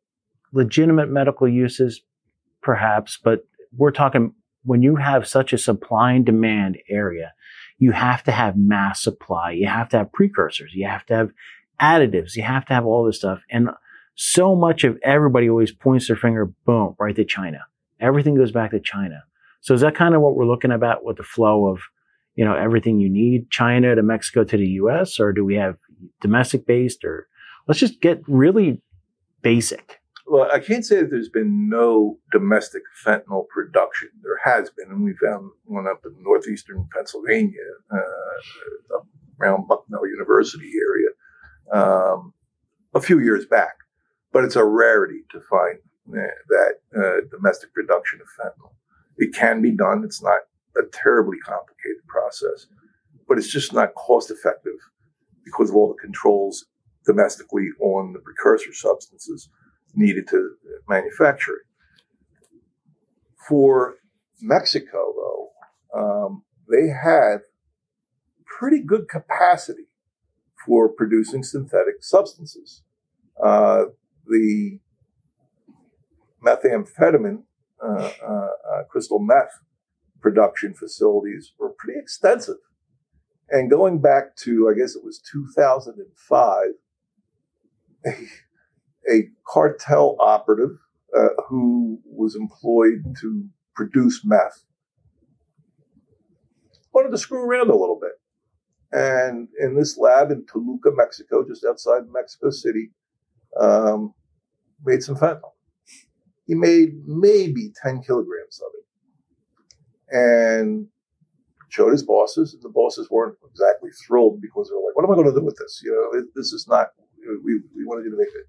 legitimate 0.52 1.08
medical 1.08 1.48
uses, 1.48 2.02
perhaps, 2.62 3.18
but 3.22 3.44
we're 3.74 3.90
talking 3.92 4.34
when 4.64 4.82
you 4.82 4.96
have 4.96 5.26
such 5.26 5.52
a 5.52 5.58
supply 5.58 6.12
and 6.12 6.24
demand 6.24 6.78
area, 6.88 7.32
you 7.78 7.92
have 7.92 8.22
to 8.24 8.32
have 8.32 8.56
mass 8.56 9.02
supply. 9.02 9.52
You 9.52 9.66
have 9.66 9.88
to 9.90 9.98
have 9.98 10.12
precursors. 10.12 10.72
You 10.74 10.86
have 10.86 11.04
to 11.06 11.14
have 11.14 11.30
additives. 11.80 12.36
You 12.36 12.42
have 12.44 12.64
to 12.66 12.74
have 12.74 12.86
all 12.86 13.04
this 13.04 13.18
stuff. 13.18 13.40
And 13.50 13.70
so 14.14 14.54
much 14.54 14.84
of 14.84 14.98
everybody 15.02 15.48
always 15.48 15.72
points 15.72 16.06
their 16.06 16.16
finger, 16.16 16.46
boom, 16.64 16.94
right 16.98 17.16
to 17.16 17.24
China. 17.24 17.60
Everything 18.00 18.34
goes 18.34 18.52
back 18.52 18.70
to 18.70 18.80
China. 18.80 19.24
So 19.62 19.74
is 19.74 19.80
that 19.80 19.94
kind 19.94 20.14
of 20.14 20.20
what 20.20 20.36
we're 20.36 20.46
looking 20.46 20.72
about 20.72 21.04
with 21.04 21.16
the 21.16 21.22
flow 21.22 21.66
of, 21.66 21.80
you 22.34 22.44
know, 22.44 22.54
everything 22.54 23.00
you 23.00 23.08
need, 23.08 23.50
China 23.50 23.94
to 23.94 24.02
Mexico 24.02 24.44
to 24.44 24.56
the 24.56 24.66
US, 24.66 25.18
or 25.18 25.32
do 25.32 25.44
we 25.44 25.54
have 25.54 25.76
domestic 26.20 26.66
based 26.66 27.04
or 27.04 27.28
let's 27.66 27.80
just 27.80 28.00
get 28.00 28.22
really 28.26 28.80
basic. 29.42 30.01
Well, 30.26 30.48
I 30.52 30.60
can't 30.60 30.84
say 30.84 31.00
that 31.00 31.10
there's 31.10 31.28
been 31.28 31.68
no 31.68 32.18
domestic 32.30 32.82
fentanyl 33.04 33.48
production. 33.48 34.10
There 34.22 34.38
has 34.44 34.70
been, 34.70 34.88
and 34.88 35.04
we 35.04 35.14
found 35.14 35.50
one 35.64 35.86
up 35.86 36.02
in 36.04 36.22
northeastern 36.22 36.88
Pennsylvania, 36.94 37.58
uh, 37.92 38.98
around 39.40 39.66
Bucknell 39.66 40.06
University 40.06 40.70
area, 40.88 41.82
um, 41.84 42.32
a 42.94 43.00
few 43.00 43.18
years 43.18 43.46
back. 43.46 43.74
But 44.32 44.44
it's 44.44 44.56
a 44.56 44.64
rarity 44.64 45.24
to 45.32 45.40
find 45.40 45.78
uh, 46.08 46.26
that 46.48 46.74
uh, 46.96 47.26
domestic 47.30 47.74
production 47.74 48.20
of 48.20 48.28
fentanyl. 48.38 48.72
It 49.18 49.34
can 49.34 49.60
be 49.60 49.72
done. 49.72 50.02
It's 50.04 50.22
not 50.22 50.38
a 50.76 50.82
terribly 50.92 51.38
complicated 51.44 52.06
process, 52.06 52.66
but 53.28 53.38
it's 53.38 53.52
just 53.52 53.72
not 53.72 53.94
cost 53.94 54.30
effective 54.30 54.78
because 55.44 55.70
of 55.70 55.76
all 55.76 55.88
the 55.88 56.00
controls 56.00 56.66
domestically 57.04 57.68
on 57.80 58.12
the 58.12 58.20
precursor 58.20 58.72
substances 58.72 59.48
needed 59.94 60.26
to 60.28 60.56
manufacture 60.88 61.52
it. 61.52 61.66
For 63.48 63.96
Mexico, 64.40 65.12
though, 65.16 65.50
um, 65.94 66.44
they 66.70 66.88
had 66.88 67.38
pretty 68.46 68.82
good 68.82 69.08
capacity 69.08 69.88
for 70.64 70.88
producing 70.88 71.42
synthetic 71.42 71.96
substances. 72.02 72.82
Uh, 73.42 73.84
the 74.26 74.78
methamphetamine, 76.44 77.42
uh, 77.84 78.10
uh, 78.24 78.48
uh, 78.72 78.84
crystal 78.88 79.18
meth 79.18 79.60
production 80.20 80.74
facilities 80.74 81.52
were 81.58 81.70
pretty 81.70 81.98
extensive. 81.98 82.58
And 83.50 83.68
going 83.68 84.00
back 84.00 84.36
to, 84.36 84.70
I 84.72 84.78
guess 84.78 84.94
it 84.94 85.04
was 85.04 85.20
2005, 85.30 86.64
a, 89.10 89.28
cartel 89.46 90.16
operative 90.20 90.78
uh, 91.16 91.28
who 91.48 92.00
was 92.04 92.36
employed 92.36 93.02
to 93.20 93.44
produce 93.74 94.22
meth 94.24 94.64
wanted 96.92 97.10
to 97.10 97.18
screw 97.18 97.42
around 97.42 97.70
a 97.70 97.76
little 97.76 97.98
bit. 98.00 98.12
And 98.92 99.48
in 99.58 99.74
this 99.74 99.96
lab 99.96 100.30
in 100.30 100.44
Toluca, 100.46 100.90
Mexico, 100.94 101.44
just 101.46 101.64
outside 101.64 102.02
Mexico 102.12 102.50
City, 102.50 102.90
um, 103.58 104.14
made 104.84 105.02
some 105.02 105.16
fentanyl. 105.16 105.52
He 106.46 106.54
made 106.54 106.90
maybe 107.06 107.72
10 107.82 108.02
kilograms 108.02 108.60
of 108.60 108.70
it 108.74 110.14
and 110.14 110.86
showed 111.70 111.92
his 111.92 112.02
bosses. 112.02 112.52
And 112.52 112.62
the 112.62 112.68
bosses 112.68 113.08
weren't 113.10 113.38
exactly 113.50 113.90
thrilled 114.06 114.42
because 114.42 114.68
they 114.68 114.74
were 114.74 114.82
like, 114.86 114.96
what 114.96 115.04
am 115.04 115.12
I 115.12 115.14
going 115.14 115.32
to 115.32 115.40
do 115.40 115.44
with 115.44 115.56
this? 115.56 115.80
You 115.82 115.92
know, 115.92 116.22
this 116.34 116.52
is 116.52 116.66
not, 116.68 116.88
we, 117.44 117.60
we 117.74 117.86
wanted 117.86 118.04
you 118.04 118.10
to 118.10 118.16
make 118.16 118.28
it. 118.28 118.46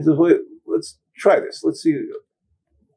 He 0.00 0.04
says, 0.04 0.40
let's 0.66 0.98
try 1.16 1.40
this. 1.40 1.62
Let's 1.62 1.82
see. 1.82 1.96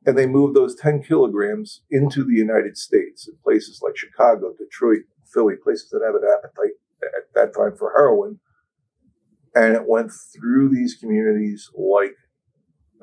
And 0.06 0.18
they 0.18 0.26
moved 0.26 0.56
those 0.56 0.76
10 0.76 1.04
kilograms 1.04 1.82
into 1.92 2.24
the 2.24 2.34
United 2.34 2.78
States 2.78 3.28
in 3.28 3.36
places 3.44 3.82
like 3.82 3.98
Chicago, 3.98 4.54
Detroit, 4.58 5.04
Philly, 5.34 5.56
places 5.62 5.90
that 5.92 6.02
have 6.06 6.16
an 6.16 6.22
appetite 6.38 6.76
at 7.04 7.34
that 7.36 7.54
time 7.54 7.76
for 7.78 7.92
heroin. 7.96 8.40
And 9.56 9.76
it 9.76 9.88
went 9.88 10.12
through 10.12 10.70
these 10.70 10.96
communities 10.96 11.70
like, 11.76 12.16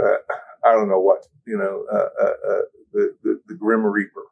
uh, 0.02 0.16
I 0.64 0.72
don't 0.72 0.88
know 0.88 1.00
what, 1.00 1.26
you 1.46 1.56
know, 1.56 1.84
uh, 1.92 2.08
uh, 2.22 2.52
uh 2.52 2.62
the, 2.92 3.14
the, 3.22 3.40
the 3.46 3.54
Grim 3.54 3.84
Reaper. 3.84 4.24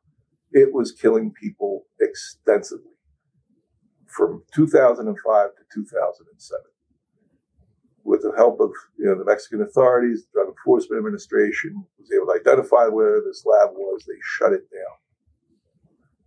It 0.51 0.73
was 0.73 0.93
killing 0.93 1.33
people 1.33 1.85
extensively 2.01 2.97
from 4.07 4.43
2005 4.55 5.15
to 5.57 5.63
2007 5.73 6.65
with 8.09 8.23
the 8.23 8.33
help 8.37 8.59
of 8.59 8.71
you 8.99 9.05
know 9.05 9.17
the 9.17 9.25
Mexican 9.25 9.61
authorities, 9.61 10.25
the 10.25 10.41
Drug 10.41 10.49
Enforcement 10.49 10.99
Administration 10.99 11.85
was 11.99 12.11
able 12.11 12.27
to 12.27 12.41
identify 12.41 12.87
where 12.87 13.21
this 13.21 13.45
lab 13.45 13.71
was. 13.75 14.05
They 14.07 14.15
shut 14.23 14.55
it 14.55 14.65
down. 14.73 14.97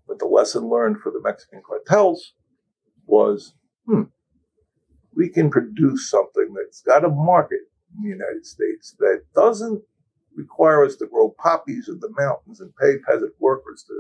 But 0.07 0.19
the 0.19 0.27
lesson 0.27 0.69
learned 0.69 0.99
for 1.01 1.11
the 1.11 1.21
Mexican 1.23 1.63
cartels 1.65 2.33
was, 3.07 3.55
hmm, 3.87 4.03
we 5.15 5.27
can 5.29 5.49
produce 5.49 6.09
something 6.09 6.53
that's 6.53 6.81
got 6.81 7.03
a 7.03 7.09
market 7.09 7.61
in 7.95 8.03
the 8.03 8.09
United 8.09 8.45
States 8.45 8.95
that 8.99 9.23
doesn't 9.33 9.81
require 10.35 10.85
us 10.85 10.95
to 10.97 11.07
grow 11.07 11.33
poppies 11.39 11.89
in 11.89 11.99
the 11.99 12.13
mountains 12.17 12.61
and 12.61 12.75
pay 12.75 12.97
peasant 13.09 13.33
workers 13.39 13.83
to 13.87 13.93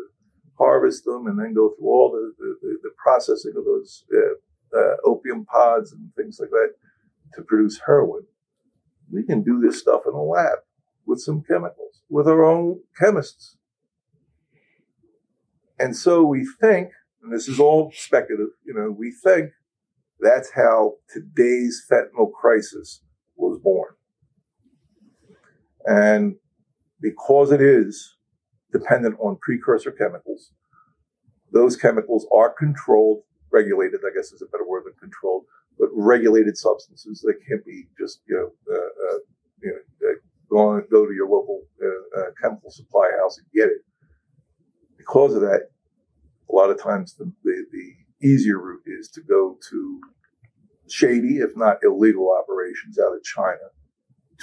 harvest 0.57 1.03
them 1.05 1.25
and 1.27 1.39
then 1.39 1.53
go 1.53 1.69
through 1.69 1.87
all 1.87 2.11
the, 2.11 2.33
the, 2.37 2.77
the 2.83 2.91
processing 3.03 3.53
of 3.57 3.65
those 3.65 4.05
uh, 4.13 4.77
uh, 4.77 4.95
opium 5.03 5.45
pods 5.45 5.91
and 5.91 6.13
things 6.15 6.37
like 6.39 6.51
that 6.51 6.73
to 7.35 7.41
produce 7.41 7.81
heroin. 7.85 8.23
We 9.11 9.23
can 9.23 9.43
do 9.43 9.59
this 9.59 9.79
stuff 9.79 10.01
in 10.07 10.13
a 10.13 10.21
lab 10.21 10.59
with 11.05 11.19
some 11.19 11.43
chemicals, 11.43 12.01
with 12.09 12.27
our 12.27 12.43
own 12.43 12.81
chemists. 12.99 13.57
And 15.79 15.95
so 15.95 16.23
we 16.23 16.47
think, 16.61 16.91
and 17.23 17.33
this 17.33 17.47
is 17.47 17.59
all 17.59 17.91
speculative, 17.95 18.53
you 18.65 18.73
know, 18.73 18.91
we 18.91 19.11
think 19.11 19.51
that's 20.19 20.51
how 20.51 20.95
today's 21.09 21.83
fentanyl 21.91 22.31
crisis 22.31 23.01
was 23.35 23.59
born. 23.59 23.93
And 25.85 26.35
because 27.01 27.51
it 27.51 27.61
is 27.61 28.15
dependent 28.71 29.17
on 29.19 29.37
precursor 29.41 29.91
chemicals, 29.91 30.51
those 31.51 31.75
chemicals 31.75 32.27
are 32.33 32.53
controlled, 32.53 33.23
regulated, 33.51 34.01
I 34.05 34.15
guess 34.15 34.31
is 34.31 34.41
a 34.41 34.45
better 34.45 34.67
word 34.67 34.83
than 34.85 34.93
controlled, 34.99 35.45
but 35.79 35.89
regulated 35.93 36.57
substances 36.57 37.21
that 37.21 37.35
can't 37.47 37.65
be 37.65 37.85
just 37.99 38.21
you 38.27 38.35
know 38.35 38.73
uh, 38.73 38.77
uh, 38.77 39.17
you 39.61 39.69
know 39.69 40.09
uh, 40.09 40.13
go 40.49 40.57
on, 40.57 40.83
go 40.91 41.05
to 41.05 41.13
your 41.13 41.29
local 41.29 41.61
uh, 41.83 42.19
uh, 42.19 42.25
chemical 42.41 42.69
supply 42.69 43.09
house 43.19 43.37
and 43.37 43.47
get 43.53 43.69
it. 43.69 43.81
Because 44.97 45.33
of 45.33 45.41
that, 45.41 45.69
a 46.49 46.53
lot 46.53 46.69
of 46.69 46.81
times 46.81 47.15
the, 47.15 47.31
the, 47.43 47.65
the 47.71 48.27
easier 48.27 48.59
route 48.59 48.83
is 48.85 49.09
to 49.09 49.21
go 49.21 49.57
to 49.69 50.01
shady, 50.89 51.37
if 51.37 51.51
not 51.55 51.77
illegal, 51.83 52.37
operations 52.37 52.99
out 52.99 53.15
of 53.15 53.23
China 53.23 53.71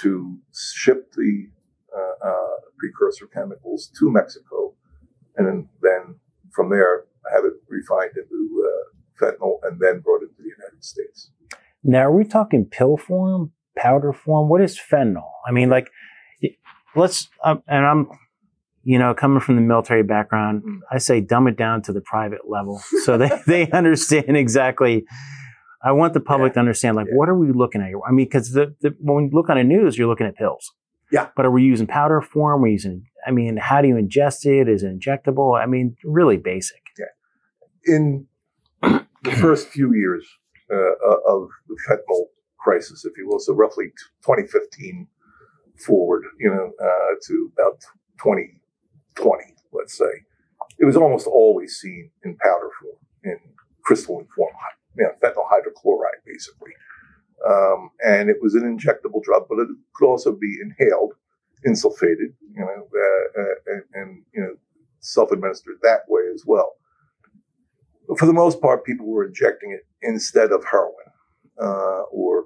to 0.01 0.37
ship 0.53 1.11
the 1.13 1.47
uh, 1.95 2.57
precursor 2.77 3.27
chemicals 3.27 3.91
to 3.99 4.11
Mexico, 4.11 4.73
and 5.37 5.47
then, 5.47 5.69
then 5.81 6.15
from 6.51 6.69
there 6.69 7.05
have 7.33 7.45
it 7.45 7.53
refined 7.69 8.11
into 8.17 8.39
fentanyl 9.19 9.59
and 9.63 9.79
then 9.79 9.99
brought 9.99 10.21
into 10.23 10.38
United 10.79 10.85
States. 10.85 11.31
Now, 11.83 11.99
are 11.99 12.15
we 12.15 12.23
talking 12.23 12.65
pill 12.65 12.97
form, 12.97 13.51
powder 13.77 14.13
form? 14.13 14.49
What 14.49 14.61
is 14.61 14.79
fentanyl? 14.79 15.29
I 15.47 15.51
mean, 15.51 15.69
like, 15.69 15.89
let's, 16.95 17.29
um, 17.43 17.63
and 17.67 17.85
I'm, 17.85 18.07
you 18.83 18.99
know, 18.99 19.13
coming 19.13 19.39
from 19.39 19.55
the 19.55 19.61
military 19.61 20.03
background, 20.03 20.63
mm. 20.63 20.79
I 20.91 20.97
say 20.97 21.21
dumb 21.21 21.47
it 21.47 21.57
down 21.57 21.81
to 21.83 21.93
the 21.93 22.01
private 22.01 22.49
level 22.49 22.81
so 23.03 23.17
they, 23.17 23.29
they 23.45 23.69
understand 23.71 24.35
exactly. 24.35 25.05
I 25.81 25.93
want 25.93 26.13
the 26.13 26.19
public 26.19 26.51
yeah. 26.51 26.55
to 26.55 26.59
understand, 26.59 26.97
like, 26.97 27.07
yeah. 27.07 27.15
what 27.15 27.29
are 27.29 27.37
we 27.37 27.51
looking 27.53 27.81
at? 27.81 27.87
I 27.87 28.11
mean, 28.11 28.25
because 28.25 28.51
the, 28.51 28.75
the, 28.81 28.95
when 28.99 29.25
you 29.25 29.29
look 29.31 29.49
on 29.49 29.57
the 29.57 29.63
news, 29.63 29.97
you're 29.97 30.09
looking 30.09 30.27
at 30.27 30.35
pills. 30.35 30.71
Yeah. 31.11 31.29
But 31.35 31.45
are 31.45 31.51
we 31.51 31.63
using 31.63 31.87
powder 31.87 32.21
form? 32.21 32.59
Are 32.59 32.63
we 32.63 32.71
using, 32.71 33.05
I 33.25 33.31
mean, 33.31 33.57
how 33.57 33.81
do 33.81 33.87
you 33.87 33.95
ingest 33.95 34.45
it? 34.45 34.67
Is 34.67 34.83
it 34.83 34.99
injectable? 34.99 35.59
I 35.59 35.65
mean, 35.65 35.95
really 36.03 36.37
basic. 36.37 36.81
Yeah. 36.97 37.95
In 37.95 38.27
the 38.81 39.31
first 39.31 39.69
few 39.69 39.93
years 39.95 40.27
uh, 40.48 40.48
of 40.71 41.49
the 41.67 41.77
fentanyl 41.87 42.25
crisis, 42.59 43.05
if 43.05 43.13
you 43.17 43.27
will, 43.27 43.39
so 43.39 43.53
roughly 43.53 43.87
2015 44.25 45.07
forward, 45.85 46.23
you 46.39 46.49
know, 46.49 46.71
uh, 46.81 47.15
to 47.27 47.51
about 47.57 47.79
2020, 48.21 49.55
let's 49.71 49.97
say, 49.97 50.11
it 50.77 50.85
was 50.85 50.95
almost 50.95 51.27
always 51.27 51.77
seen 51.77 52.11
in 52.23 52.35
powder 52.37 52.69
form, 52.81 52.97
in 53.23 53.39
crystalline 53.83 54.27
form, 54.35 54.53
you 54.97 55.03
know, 55.03 55.11
fentanyl 55.21 55.47
hydrochloride, 55.49 56.23
basically. 56.25 56.71
Um, 57.47 57.91
and 58.05 58.29
it 58.29 58.37
was 58.41 58.55
an 58.55 58.63
injectable 58.63 59.23
drug, 59.23 59.45
but 59.49 59.59
it 59.59 59.69
could 59.93 60.07
also 60.07 60.33
be 60.33 60.57
inhaled, 60.61 61.13
insufflated, 61.65 62.33
you 62.53 62.65
know, 62.65 62.87
uh, 62.95 63.41
uh 63.41 63.55
and, 63.67 63.83
and, 63.93 64.23
you 64.33 64.41
know, 64.41 64.55
self-administered 64.99 65.77
that 65.81 66.01
way 66.07 66.23
as 66.33 66.43
well. 66.45 66.75
For 68.17 68.25
the 68.25 68.33
most 68.33 68.61
part, 68.61 68.85
people 68.85 69.05
were 69.05 69.25
injecting 69.25 69.71
it 69.71 69.85
instead 70.01 70.51
of 70.51 70.63
heroin, 70.65 70.93
uh, 71.61 72.03
or 72.11 72.45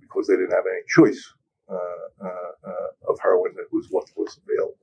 because 0.00 0.26
they 0.26 0.34
didn't 0.34 0.52
have 0.52 0.64
any 0.66 0.82
choice 0.88 1.34
uh, 1.70 2.24
uh, 2.24 2.70
uh 2.70 3.10
of 3.12 3.18
heroin 3.22 3.52
that 3.56 3.66
was 3.72 3.86
what 3.90 4.04
was 4.16 4.38
available 4.44 4.76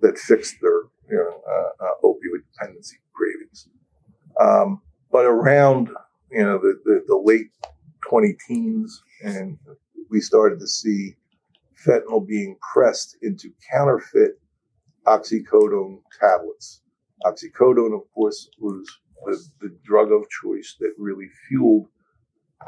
that 0.00 0.18
fixed 0.18 0.56
their 0.60 0.82
you 1.10 1.16
know, 1.16 1.42
uh, 1.48 1.84
uh, 1.84 1.94
opioid 2.04 2.42
dependency 2.52 2.96
cravings. 3.12 3.68
Um, 4.40 4.80
but 5.10 5.24
around 5.24 5.90
you 6.30 6.44
know 6.44 6.58
the, 6.58 6.78
the, 6.84 7.04
the 7.06 7.16
late 7.16 7.50
20 8.08 8.36
teens, 8.46 9.02
and 9.22 9.58
we 10.10 10.20
started 10.20 10.60
to 10.60 10.66
see 10.66 11.16
fentanyl 11.86 12.26
being 12.26 12.56
pressed 12.72 13.16
into 13.22 13.50
counterfeit 13.70 14.40
oxycodone 15.06 16.00
tablets. 16.20 16.82
Oxycodone, 17.24 17.94
of 17.94 18.02
course, 18.14 18.48
was 18.58 18.86
the, 19.24 19.38
the 19.60 19.78
drug 19.84 20.12
of 20.12 20.28
choice 20.42 20.76
that 20.80 20.92
really 20.98 21.28
fueled 21.48 21.88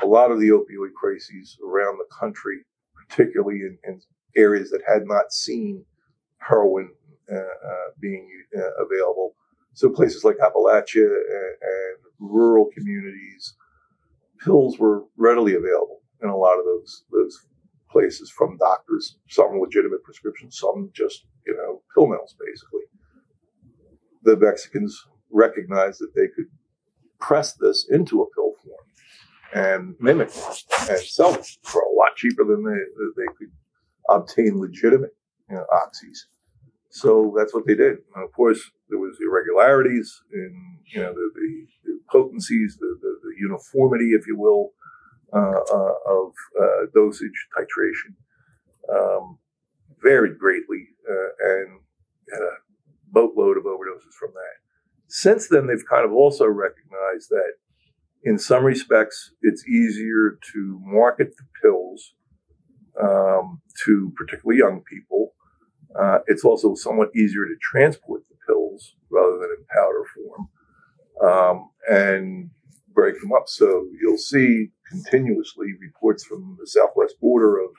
a 0.03 0.07
lot 0.07 0.31
of 0.31 0.41
the 0.41 0.49
opioid 0.49 0.93
crises 0.95 1.59
around 1.67 1.99
the 1.99 2.15
country, 2.15 2.65
particularly 2.95 3.61
in, 3.61 3.79
in 3.85 4.01
areas 4.37 4.71
that 4.71 4.83
had 4.87 5.07
not 5.07 5.33
seen 5.33 5.85
heroin 6.39 6.91
uh, 7.31 7.37
uh, 7.37 7.91
being 8.01 8.29
uh, 8.57 8.85
available. 8.85 9.35
So 9.75 9.89
places 9.89 10.25
like 10.25 10.37
Appalachia 10.39 11.05
and, 11.05 11.57
and, 11.63 11.97
rural 12.23 12.69
communities, 12.75 13.55
pills 14.45 14.79
were 14.79 15.05
readily 15.17 15.55
available 15.55 16.03
in 16.23 16.29
a 16.29 16.37
lot 16.37 16.59
of 16.59 16.67
those 16.67 17.05
those 17.11 17.47
places 17.91 18.31
from 18.31 18.59
doctors. 18.59 19.17
Some 19.31 19.59
legitimate 19.59 20.03
prescriptions, 20.05 20.59
some 20.59 20.91
just 20.93 21.25
you 21.47 21.57
know 21.57 21.83
pill 21.95 22.09
mills, 22.09 22.37
basically. 22.39 22.83
The 24.23 24.37
Mexicans 24.37 25.07
recognized 25.33 26.01
that 26.01 26.15
they 26.15 26.29
could 26.35 26.47
press 27.19 27.55
this 27.55 27.87
into 27.91 28.23
a 28.23 28.31
pill 28.35 28.55
form 28.65 28.87
and 29.53 29.95
mimic 30.01 30.29
it 30.29 30.65
and 30.89 30.99
sell 31.01 31.35
it 31.35 31.47
for 31.63 31.83
a 31.83 31.93
lot 31.99 32.17
cheaper 32.17 32.45
than 32.45 32.65
they, 32.65 33.23
they 33.23 33.33
could 33.37 33.51
obtain 34.09 34.61
legitimate 34.61 35.15
you 35.49 35.57
know, 35.57 35.65
oxys. 35.73 36.19
So 36.91 37.35
that's 37.37 37.55
what 37.55 37.67
they 37.67 37.75
did. 37.75 37.99
And 38.15 38.25
of 38.25 38.33
course, 38.33 38.61
there 38.89 38.99
was 38.99 39.17
irregularities 39.21 40.23
in 40.33 40.79
you 40.87 41.01
know 41.01 41.13
the, 41.13 41.31
the, 41.35 41.67
the 41.85 42.01
potencies, 42.11 42.77
the, 42.81 42.99
the, 43.01 43.19
the, 43.23 43.35
uniformity, 43.39 44.11
if 44.11 44.27
you 44.27 44.37
will, 44.37 44.73
uh, 45.33 45.61
uh, 45.73 45.95
of 46.09 46.33
uh, 46.61 46.87
dosage 46.93 47.47
titration 47.57 48.15
um, 48.93 49.39
varied 50.03 50.39
greatly 50.39 50.89
uh, 51.09 51.29
and 51.49 51.81
had 52.33 52.43
a 52.43 52.57
boatload 53.13 53.57
of 53.57 53.65
overdoses 53.65 54.15
from 54.19 54.31
that. 54.35 54.70
Since 55.11 55.49
then, 55.49 55.67
they've 55.67 55.85
kind 55.89 56.05
of 56.05 56.13
also 56.13 56.47
recognized 56.47 57.31
that 57.31 57.55
in 58.23 58.39
some 58.39 58.65
respects, 58.65 59.33
it's 59.43 59.67
easier 59.67 60.39
to 60.53 60.81
market 60.85 61.35
the 61.37 61.45
pills 61.61 62.15
um, 63.03 63.61
to 63.85 64.13
particularly 64.17 64.59
young 64.59 64.83
people. 64.89 65.33
Uh, 65.99 66.19
it's 66.29 66.45
also 66.45 66.75
somewhat 66.75 67.09
easier 67.17 67.45
to 67.45 67.57
transport 67.61 68.23
the 68.29 68.37
pills 68.47 68.95
rather 69.11 69.39
than 69.39 69.49
in 69.59 69.65
powder 69.75 70.05
form 70.15 70.49
um, 71.29 71.71
and 71.89 72.51
break 72.95 73.21
them 73.21 73.33
up. 73.33 73.45
So 73.49 73.87
you'll 74.01 74.17
see 74.17 74.69
continuously 74.89 75.69
reports 75.81 76.25
from 76.25 76.57
the 76.61 76.67
southwest 76.67 77.21
border 77.21 77.59
of 77.59 77.71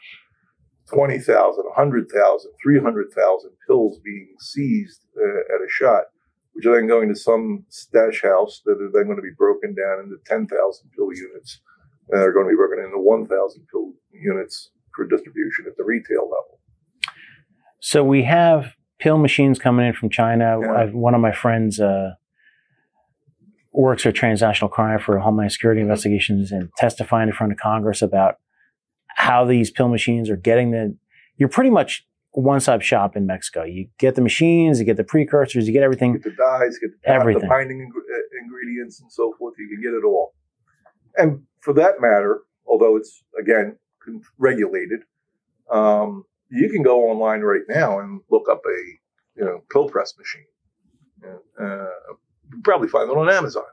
20,000, 0.89 1.63
100,000, 1.63 2.51
300,000 2.61 3.51
pills 3.65 3.99
being 4.03 4.35
seized 4.39 5.05
uh, 5.17 5.55
at 5.55 5.61
a 5.61 5.69
shot, 5.69 6.05
which 6.53 6.65
are 6.65 6.75
then 6.75 6.87
going 6.87 7.09
to 7.09 7.15
some 7.15 7.65
stash 7.69 8.21
house 8.23 8.61
that 8.65 8.73
are 8.73 8.91
then 8.93 9.05
going 9.05 9.17
to 9.17 9.21
be 9.21 9.35
broken 9.37 9.73
down 9.73 10.03
into 10.03 10.17
10,000 10.25 10.47
pill 10.95 11.13
units. 11.13 11.61
And 12.09 12.21
are 12.21 12.33
going 12.33 12.45
to 12.45 12.49
be 12.49 12.57
broken 12.57 12.83
into 12.83 12.99
1,000 12.99 13.67
pill 13.71 13.93
units 14.11 14.71
for 14.93 15.05
distribution 15.05 15.65
at 15.67 15.77
the 15.77 15.83
retail 15.83 16.23
level. 16.23 16.59
So 17.79 18.03
we 18.03 18.23
have 18.23 18.75
pill 18.99 19.17
machines 19.17 19.59
coming 19.59 19.87
in 19.87 19.93
from 19.93 20.09
China. 20.09 20.59
Yeah. 20.61 20.85
one 20.91 21.15
of 21.15 21.21
my 21.21 21.31
friends 21.31 21.79
uh, 21.79 22.11
works 23.71 24.03
for 24.03 24.11
transnational 24.11 24.69
crime 24.69 24.99
for 24.99 25.17
Homeland 25.19 25.51
Security 25.51 25.81
mm-hmm. 25.81 25.89
investigations 25.89 26.51
and 26.51 26.69
testifying 26.77 27.29
in 27.29 27.33
front 27.33 27.51
of 27.51 27.59
Congress 27.59 28.01
about 28.01 28.35
how 29.15 29.45
these 29.45 29.71
pill 29.71 29.87
machines 29.87 30.29
are 30.29 30.35
getting 30.35 30.71
the, 30.71 30.95
you're 31.37 31.49
pretty 31.49 31.69
much 31.69 32.05
one-stop 32.31 32.81
shop 32.81 33.15
in 33.15 33.25
Mexico. 33.25 33.63
You 33.63 33.87
get 33.97 34.15
the 34.15 34.21
machines, 34.21 34.79
you 34.79 34.85
get 34.85 34.97
the 34.97 35.03
precursors, 35.03 35.67
you 35.67 35.73
get 35.73 35.83
everything. 35.83 36.13
You 36.13 36.19
get 36.19 36.23
the 36.23 36.43
dyes, 36.43 36.77
get 36.77 36.91
the, 37.01 37.09
everything. 37.09 37.41
the 37.41 37.47
binding 37.47 37.79
ing- 37.79 37.91
uh, 37.95 38.43
ingredients 38.43 39.01
and 39.01 39.11
so 39.11 39.33
forth. 39.37 39.55
You 39.57 39.67
can 39.67 39.81
get 39.81 39.97
it 39.97 40.05
all. 40.05 40.33
And 41.17 41.43
for 41.59 41.73
that 41.73 41.95
matter, 41.99 42.41
although 42.65 42.95
it's 42.95 43.23
again 43.39 43.77
regulated, 44.37 45.01
um, 45.69 46.23
you 46.49 46.69
can 46.69 46.83
go 46.83 47.09
online 47.09 47.41
right 47.41 47.63
now 47.69 47.99
and 47.99 48.21
look 48.29 48.47
up 48.49 48.61
a 48.65 49.39
you 49.39 49.45
know 49.45 49.63
pill 49.71 49.89
press 49.89 50.13
machine. 50.17 50.45
Uh, 51.61 51.85
probably 52.63 52.87
find 52.87 53.09
it 53.09 53.17
on 53.17 53.29
Amazon. 53.29 53.63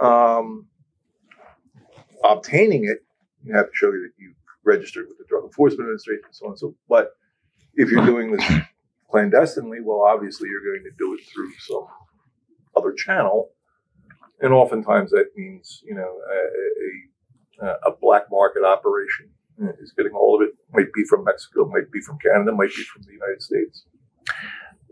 Um, 0.00 0.66
obtaining 2.24 2.84
it 2.84 2.98
you 3.44 3.54
have 3.54 3.66
to 3.66 3.74
show 3.74 3.92
you 3.92 4.02
that 4.02 4.22
you 4.22 4.34
registered 4.64 5.06
with 5.08 5.18
the 5.18 5.24
Drug 5.28 5.44
Enforcement 5.44 5.80
Administration 5.82 6.24
and 6.26 6.34
so 6.34 6.46
on 6.46 6.52
and 6.52 6.58
so. 6.58 6.74
But 6.88 7.10
if 7.74 7.90
you're 7.90 8.04
doing 8.04 8.32
this 8.32 8.44
clandestinely, 9.10 9.78
well, 9.82 10.02
obviously 10.02 10.48
you're 10.48 10.64
going 10.64 10.84
to 10.84 10.96
do 10.98 11.14
it 11.14 11.20
through 11.32 11.52
some 11.60 11.86
other 12.76 12.92
channel, 12.92 13.50
and 14.40 14.52
oftentimes 14.52 15.10
that 15.10 15.26
means 15.36 15.82
you 15.84 15.94
know 15.94 16.18
a, 17.62 17.66
a, 17.66 17.90
a 17.92 17.96
black 18.00 18.24
market 18.30 18.64
operation 18.64 19.30
is 19.80 19.92
getting 19.96 20.12
all 20.12 20.36
of 20.36 20.42
it. 20.42 20.54
Might 20.72 20.92
be 20.94 21.04
from 21.04 21.24
Mexico, 21.24 21.66
might 21.66 21.90
be 21.92 22.00
from 22.00 22.18
Canada, 22.18 22.52
might 22.52 22.74
be 22.74 22.82
from 22.82 23.02
the 23.02 23.12
United 23.12 23.42
States. 23.42 23.84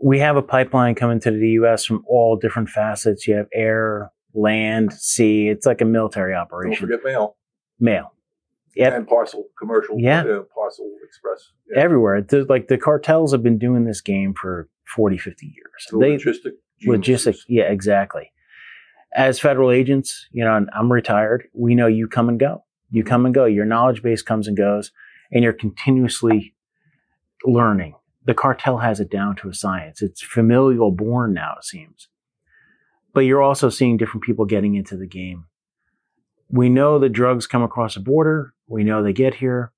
We 0.03 0.19
have 0.19 0.35
a 0.35 0.41
pipeline 0.41 0.95
coming 0.95 1.19
to 1.21 1.31
the 1.31 1.49
U.S. 1.49 1.85
from 1.85 2.03
all 2.07 2.35
different 2.35 2.69
facets. 2.69 3.27
You 3.27 3.35
have 3.35 3.47
air, 3.53 4.11
land, 4.33 4.93
sea. 4.93 5.49
It's 5.49 5.65
like 5.65 5.81
a 5.81 5.85
military 5.85 6.33
operation. 6.33 6.87
Don't 6.87 6.97
forget 6.97 7.05
mail. 7.05 7.35
Mail. 7.79 8.13
Yep. 8.75 8.93
And 8.93 9.07
parcel, 9.07 9.45
commercial, 9.59 9.99
yeah. 9.99 10.21
Uh, 10.21 10.43
parcel 10.55 10.89
express. 11.03 11.51
Yeah. 11.69 11.81
Everywhere. 11.81 12.21
The, 12.21 12.45
like 12.45 12.67
the 12.67 12.77
cartels 12.77 13.31
have 13.33 13.43
been 13.43 13.57
doing 13.57 13.85
this 13.85 14.01
game 14.01 14.33
for 14.33 14.69
40, 14.95 15.17
50 15.17 15.45
years. 15.45 15.87
The 15.89 15.97
they, 15.97 16.17
logistic. 16.17 16.53
Logistic. 16.87 17.37
Yeah, 17.47 17.65
exactly. 17.65 18.31
As 19.13 19.39
federal 19.39 19.71
agents, 19.71 20.27
you 20.31 20.43
know, 20.43 20.65
I'm 20.73 20.91
retired. 20.91 21.47
We 21.53 21.75
know 21.75 21.87
you 21.87 22.07
come 22.07 22.29
and 22.29 22.39
go. 22.39 22.63
You 22.91 23.03
come 23.03 23.25
and 23.25 23.35
go. 23.35 23.45
Your 23.45 23.65
knowledge 23.65 24.01
base 24.01 24.21
comes 24.21 24.47
and 24.47 24.55
goes, 24.55 24.91
and 25.31 25.43
you're 25.43 25.53
continuously 25.53 26.55
learning. 27.45 27.95
The 28.25 28.33
cartel 28.33 28.77
has 28.77 28.99
it 28.99 29.09
down 29.09 29.35
to 29.37 29.49
a 29.49 29.53
science. 29.53 30.01
It's 30.01 30.21
familial 30.21 30.91
born 30.91 31.33
now, 31.33 31.55
it 31.57 31.65
seems. 31.65 32.07
But 33.13 33.21
you're 33.21 33.41
also 33.41 33.69
seeing 33.69 33.97
different 33.97 34.23
people 34.23 34.45
getting 34.45 34.75
into 34.75 34.95
the 34.95 35.07
game 35.07 35.45
we 36.51 36.69
know 36.69 36.99
the 36.99 37.09
drugs 37.09 37.47
come 37.47 37.63
across 37.63 37.95
the 37.95 38.01
border. 38.01 38.53
We 38.67 38.83
know 38.83 39.01
they 39.01 39.13
get 39.13 39.35
here. 39.35 39.71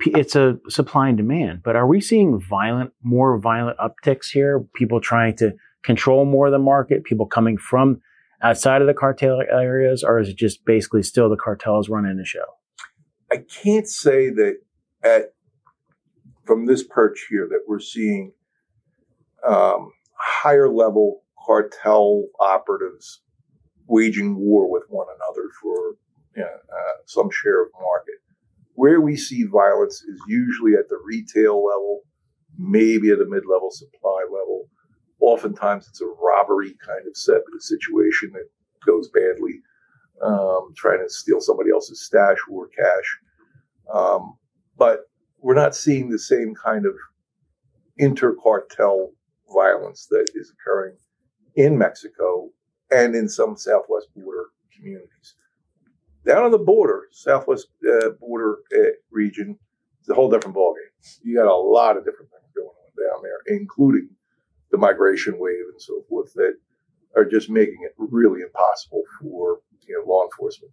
It's 0.00 0.34
a 0.34 0.58
supply 0.68 1.08
and 1.08 1.16
demand. 1.16 1.62
But 1.62 1.76
are 1.76 1.86
we 1.86 2.00
seeing 2.00 2.40
violent, 2.40 2.92
more 3.02 3.38
violent 3.38 3.78
upticks 3.78 4.30
here? 4.32 4.60
People 4.74 5.00
trying 5.00 5.36
to 5.36 5.52
control 5.82 6.24
more 6.24 6.46
of 6.46 6.52
the 6.52 6.58
market, 6.58 7.04
people 7.04 7.26
coming 7.26 7.58
from 7.58 8.00
outside 8.42 8.80
of 8.80 8.86
the 8.86 8.94
cartel 8.94 9.40
areas, 9.40 10.02
or 10.02 10.18
is 10.18 10.30
it 10.30 10.36
just 10.36 10.64
basically 10.64 11.02
still 11.02 11.28
the 11.28 11.36
cartels 11.36 11.90
running 11.90 12.16
the 12.16 12.24
show? 12.24 12.44
I 13.30 13.38
can't 13.38 13.86
say 13.86 14.30
that 14.30 14.56
at 15.02 15.34
from 16.46 16.66
this 16.66 16.82
perch 16.82 17.26
here 17.28 17.46
that 17.50 17.60
we're 17.68 17.80
seeing 17.80 18.32
um, 19.46 19.92
higher 20.14 20.68
level 20.68 21.22
cartel 21.46 22.24
operatives 22.40 23.20
waging 23.90 24.36
war 24.36 24.70
with 24.70 24.84
one 24.88 25.06
another 25.08 25.48
for 25.60 25.96
you 26.36 26.42
know, 26.42 26.46
uh, 26.46 26.92
some 27.06 27.28
share 27.30 27.62
of 27.62 27.68
market. 27.80 28.14
Where 28.74 29.00
we 29.00 29.16
see 29.16 29.44
violence 29.44 30.02
is 30.02 30.18
usually 30.28 30.74
at 30.74 30.88
the 30.88 30.98
retail 31.04 31.62
level, 31.62 32.02
maybe 32.56 33.10
at 33.10 33.20
a 33.20 33.26
mid-level 33.26 33.70
supply 33.70 34.22
level. 34.24 34.68
Oftentimes, 35.20 35.86
it's 35.88 36.00
a 36.00 36.06
robbery 36.06 36.74
kind 36.86 37.06
of 37.06 37.16
set 37.16 37.42
situation 37.58 38.30
that 38.32 38.48
goes 38.86 39.08
badly, 39.08 39.60
um, 40.22 40.72
trying 40.76 41.00
to 41.00 41.12
steal 41.12 41.40
somebody 41.40 41.70
else's 41.70 42.06
stash 42.06 42.38
or 42.50 42.68
cash. 42.68 43.18
Um, 43.92 44.38
but 44.78 45.00
we're 45.40 45.54
not 45.54 45.74
seeing 45.74 46.08
the 46.08 46.18
same 46.18 46.54
kind 46.54 46.86
of 46.86 46.94
intercartel 48.00 49.08
violence 49.52 50.06
that 50.10 50.30
is 50.34 50.52
occurring 50.54 50.96
in 51.56 51.76
Mexico 51.76 52.50
and 52.90 53.14
in 53.14 53.28
some 53.28 53.56
southwest 53.56 54.08
border 54.14 54.46
communities. 54.74 55.34
Down 56.26 56.44
on 56.44 56.50
the 56.50 56.58
border, 56.58 57.04
southwest 57.12 57.68
uh, 57.88 58.10
border 58.20 58.58
uh, 58.76 58.90
region, 59.10 59.58
it's 60.00 60.08
a 60.08 60.14
whole 60.14 60.30
different 60.30 60.56
ballgame. 60.56 61.20
You 61.22 61.36
got 61.36 61.46
a 61.46 61.56
lot 61.56 61.96
of 61.96 62.04
different 62.04 62.30
things 62.30 62.52
going 62.54 62.68
on 62.68 63.12
down 63.12 63.22
there, 63.22 63.56
including 63.58 64.10
the 64.70 64.78
migration 64.78 65.38
wave 65.38 65.64
and 65.72 65.80
so 65.80 66.04
forth, 66.08 66.32
that 66.34 66.54
are 67.16 67.24
just 67.24 67.50
making 67.50 67.78
it 67.82 67.92
really 67.96 68.42
impossible 68.42 69.02
for 69.20 69.60
you 69.86 69.94
know, 69.98 70.10
law 70.10 70.24
enforcement. 70.24 70.72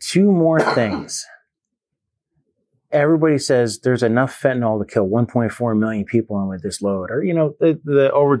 Two 0.00 0.30
more 0.30 0.60
things. 0.60 1.24
Everybody 2.90 3.38
says 3.38 3.80
there's 3.80 4.02
enough 4.02 4.38
fentanyl 4.40 4.78
to 4.78 4.92
kill 4.92 5.08
1.4 5.08 5.78
million 5.78 6.04
people 6.04 6.46
with 6.48 6.62
this 6.62 6.80
load, 6.80 7.10
or 7.10 7.24
you 7.24 7.34
know 7.34 7.56
the, 7.58 7.80
the 7.84 8.12
over 8.12 8.36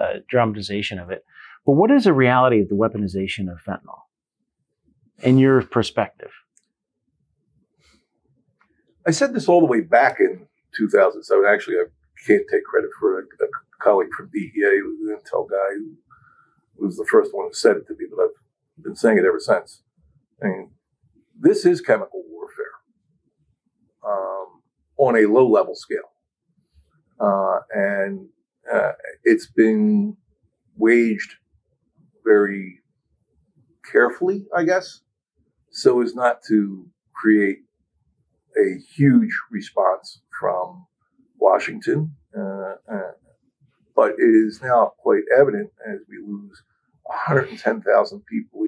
uh, 0.00 0.20
dramatization 0.28 0.98
of 0.98 1.10
it. 1.10 1.24
But 1.66 1.72
what 1.72 1.90
is 1.90 2.04
the 2.04 2.12
reality 2.12 2.60
of 2.60 2.68
the 2.68 2.74
weaponization 2.74 3.50
of 3.50 3.58
fentanyl 3.66 4.00
in 5.22 5.38
your 5.38 5.62
perspective? 5.62 6.30
I 9.06 9.10
said 9.10 9.34
this 9.34 9.48
all 9.48 9.60
the 9.60 9.66
way 9.66 9.80
back 9.80 10.16
in 10.20 10.46
2007. 10.76 11.44
Actually, 11.46 11.76
I 11.76 11.84
can't 12.26 12.44
take 12.50 12.64
credit 12.64 12.90
for 12.98 13.18
a, 13.18 13.22
a 13.22 13.48
colleague 13.80 14.10
from 14.16 14.30
DEA 14.32 14.80
an 14.80 15.16
intel 15.16 15.48
guy 15.48 15.74
who 15.76 15.96
was 16.86 16.96
the 16.96 17.06
first 17.10 17.34
one 17.34 17.46
who 17.46 17.54
said 17.54 17.76
it 17.76 17.86
to 17.86 17.94
me, 17.94 18.06
but 18.10 18.22
I've 18.22 18.84
been 18.84 18.96
saying 18.96 19.18
it 19.18 19.24
ever 19.24 19.40
since. 19.40 19.82
I 20.42 20.46
mean, 20.46 20.70
this 21.38 21.64
is 21.64 21.80
chemical 21.80 22.22
warfare 22.30 22.66
um, 24.06 24.62
on 24.98 25.16
a 25.16 25.26
low 25.26 25.48
level 25.48 25.74
scale. 25.74 26.10
Uh, 27.18 27.60
and 27.74 28.28
uh, 28.72 28.92
it's 29.24 29.46
been 29.46 30.16
waged 30.76 31.34
very 32.24 32.80
carefully, 33.90 34.46
I 34.56 34.64
guess, 34.64 35.00
so 35.70 36.02
as 36.02 36.14
not 36.14 36.42
to 36.48 36.86
create 37.14 37.58
a 38.56 38.78
huge 38.94 39.36
response 39.50 40.20
from 40.38 40.86
Washington. 41.38 42.14
Uh, 42.36 42.74
uh, 42.90 43.12
but 43.96 44.12
it 44.12 44.22
is 44.22 44.60
now 44.62 44.92
quite 44.98 45.24
evident 45.36 45.70
as 45.86 45.98
we 46.08 46.18
lose 46.18 46.62
110,000 47.02 48.24
people 48.26 48.66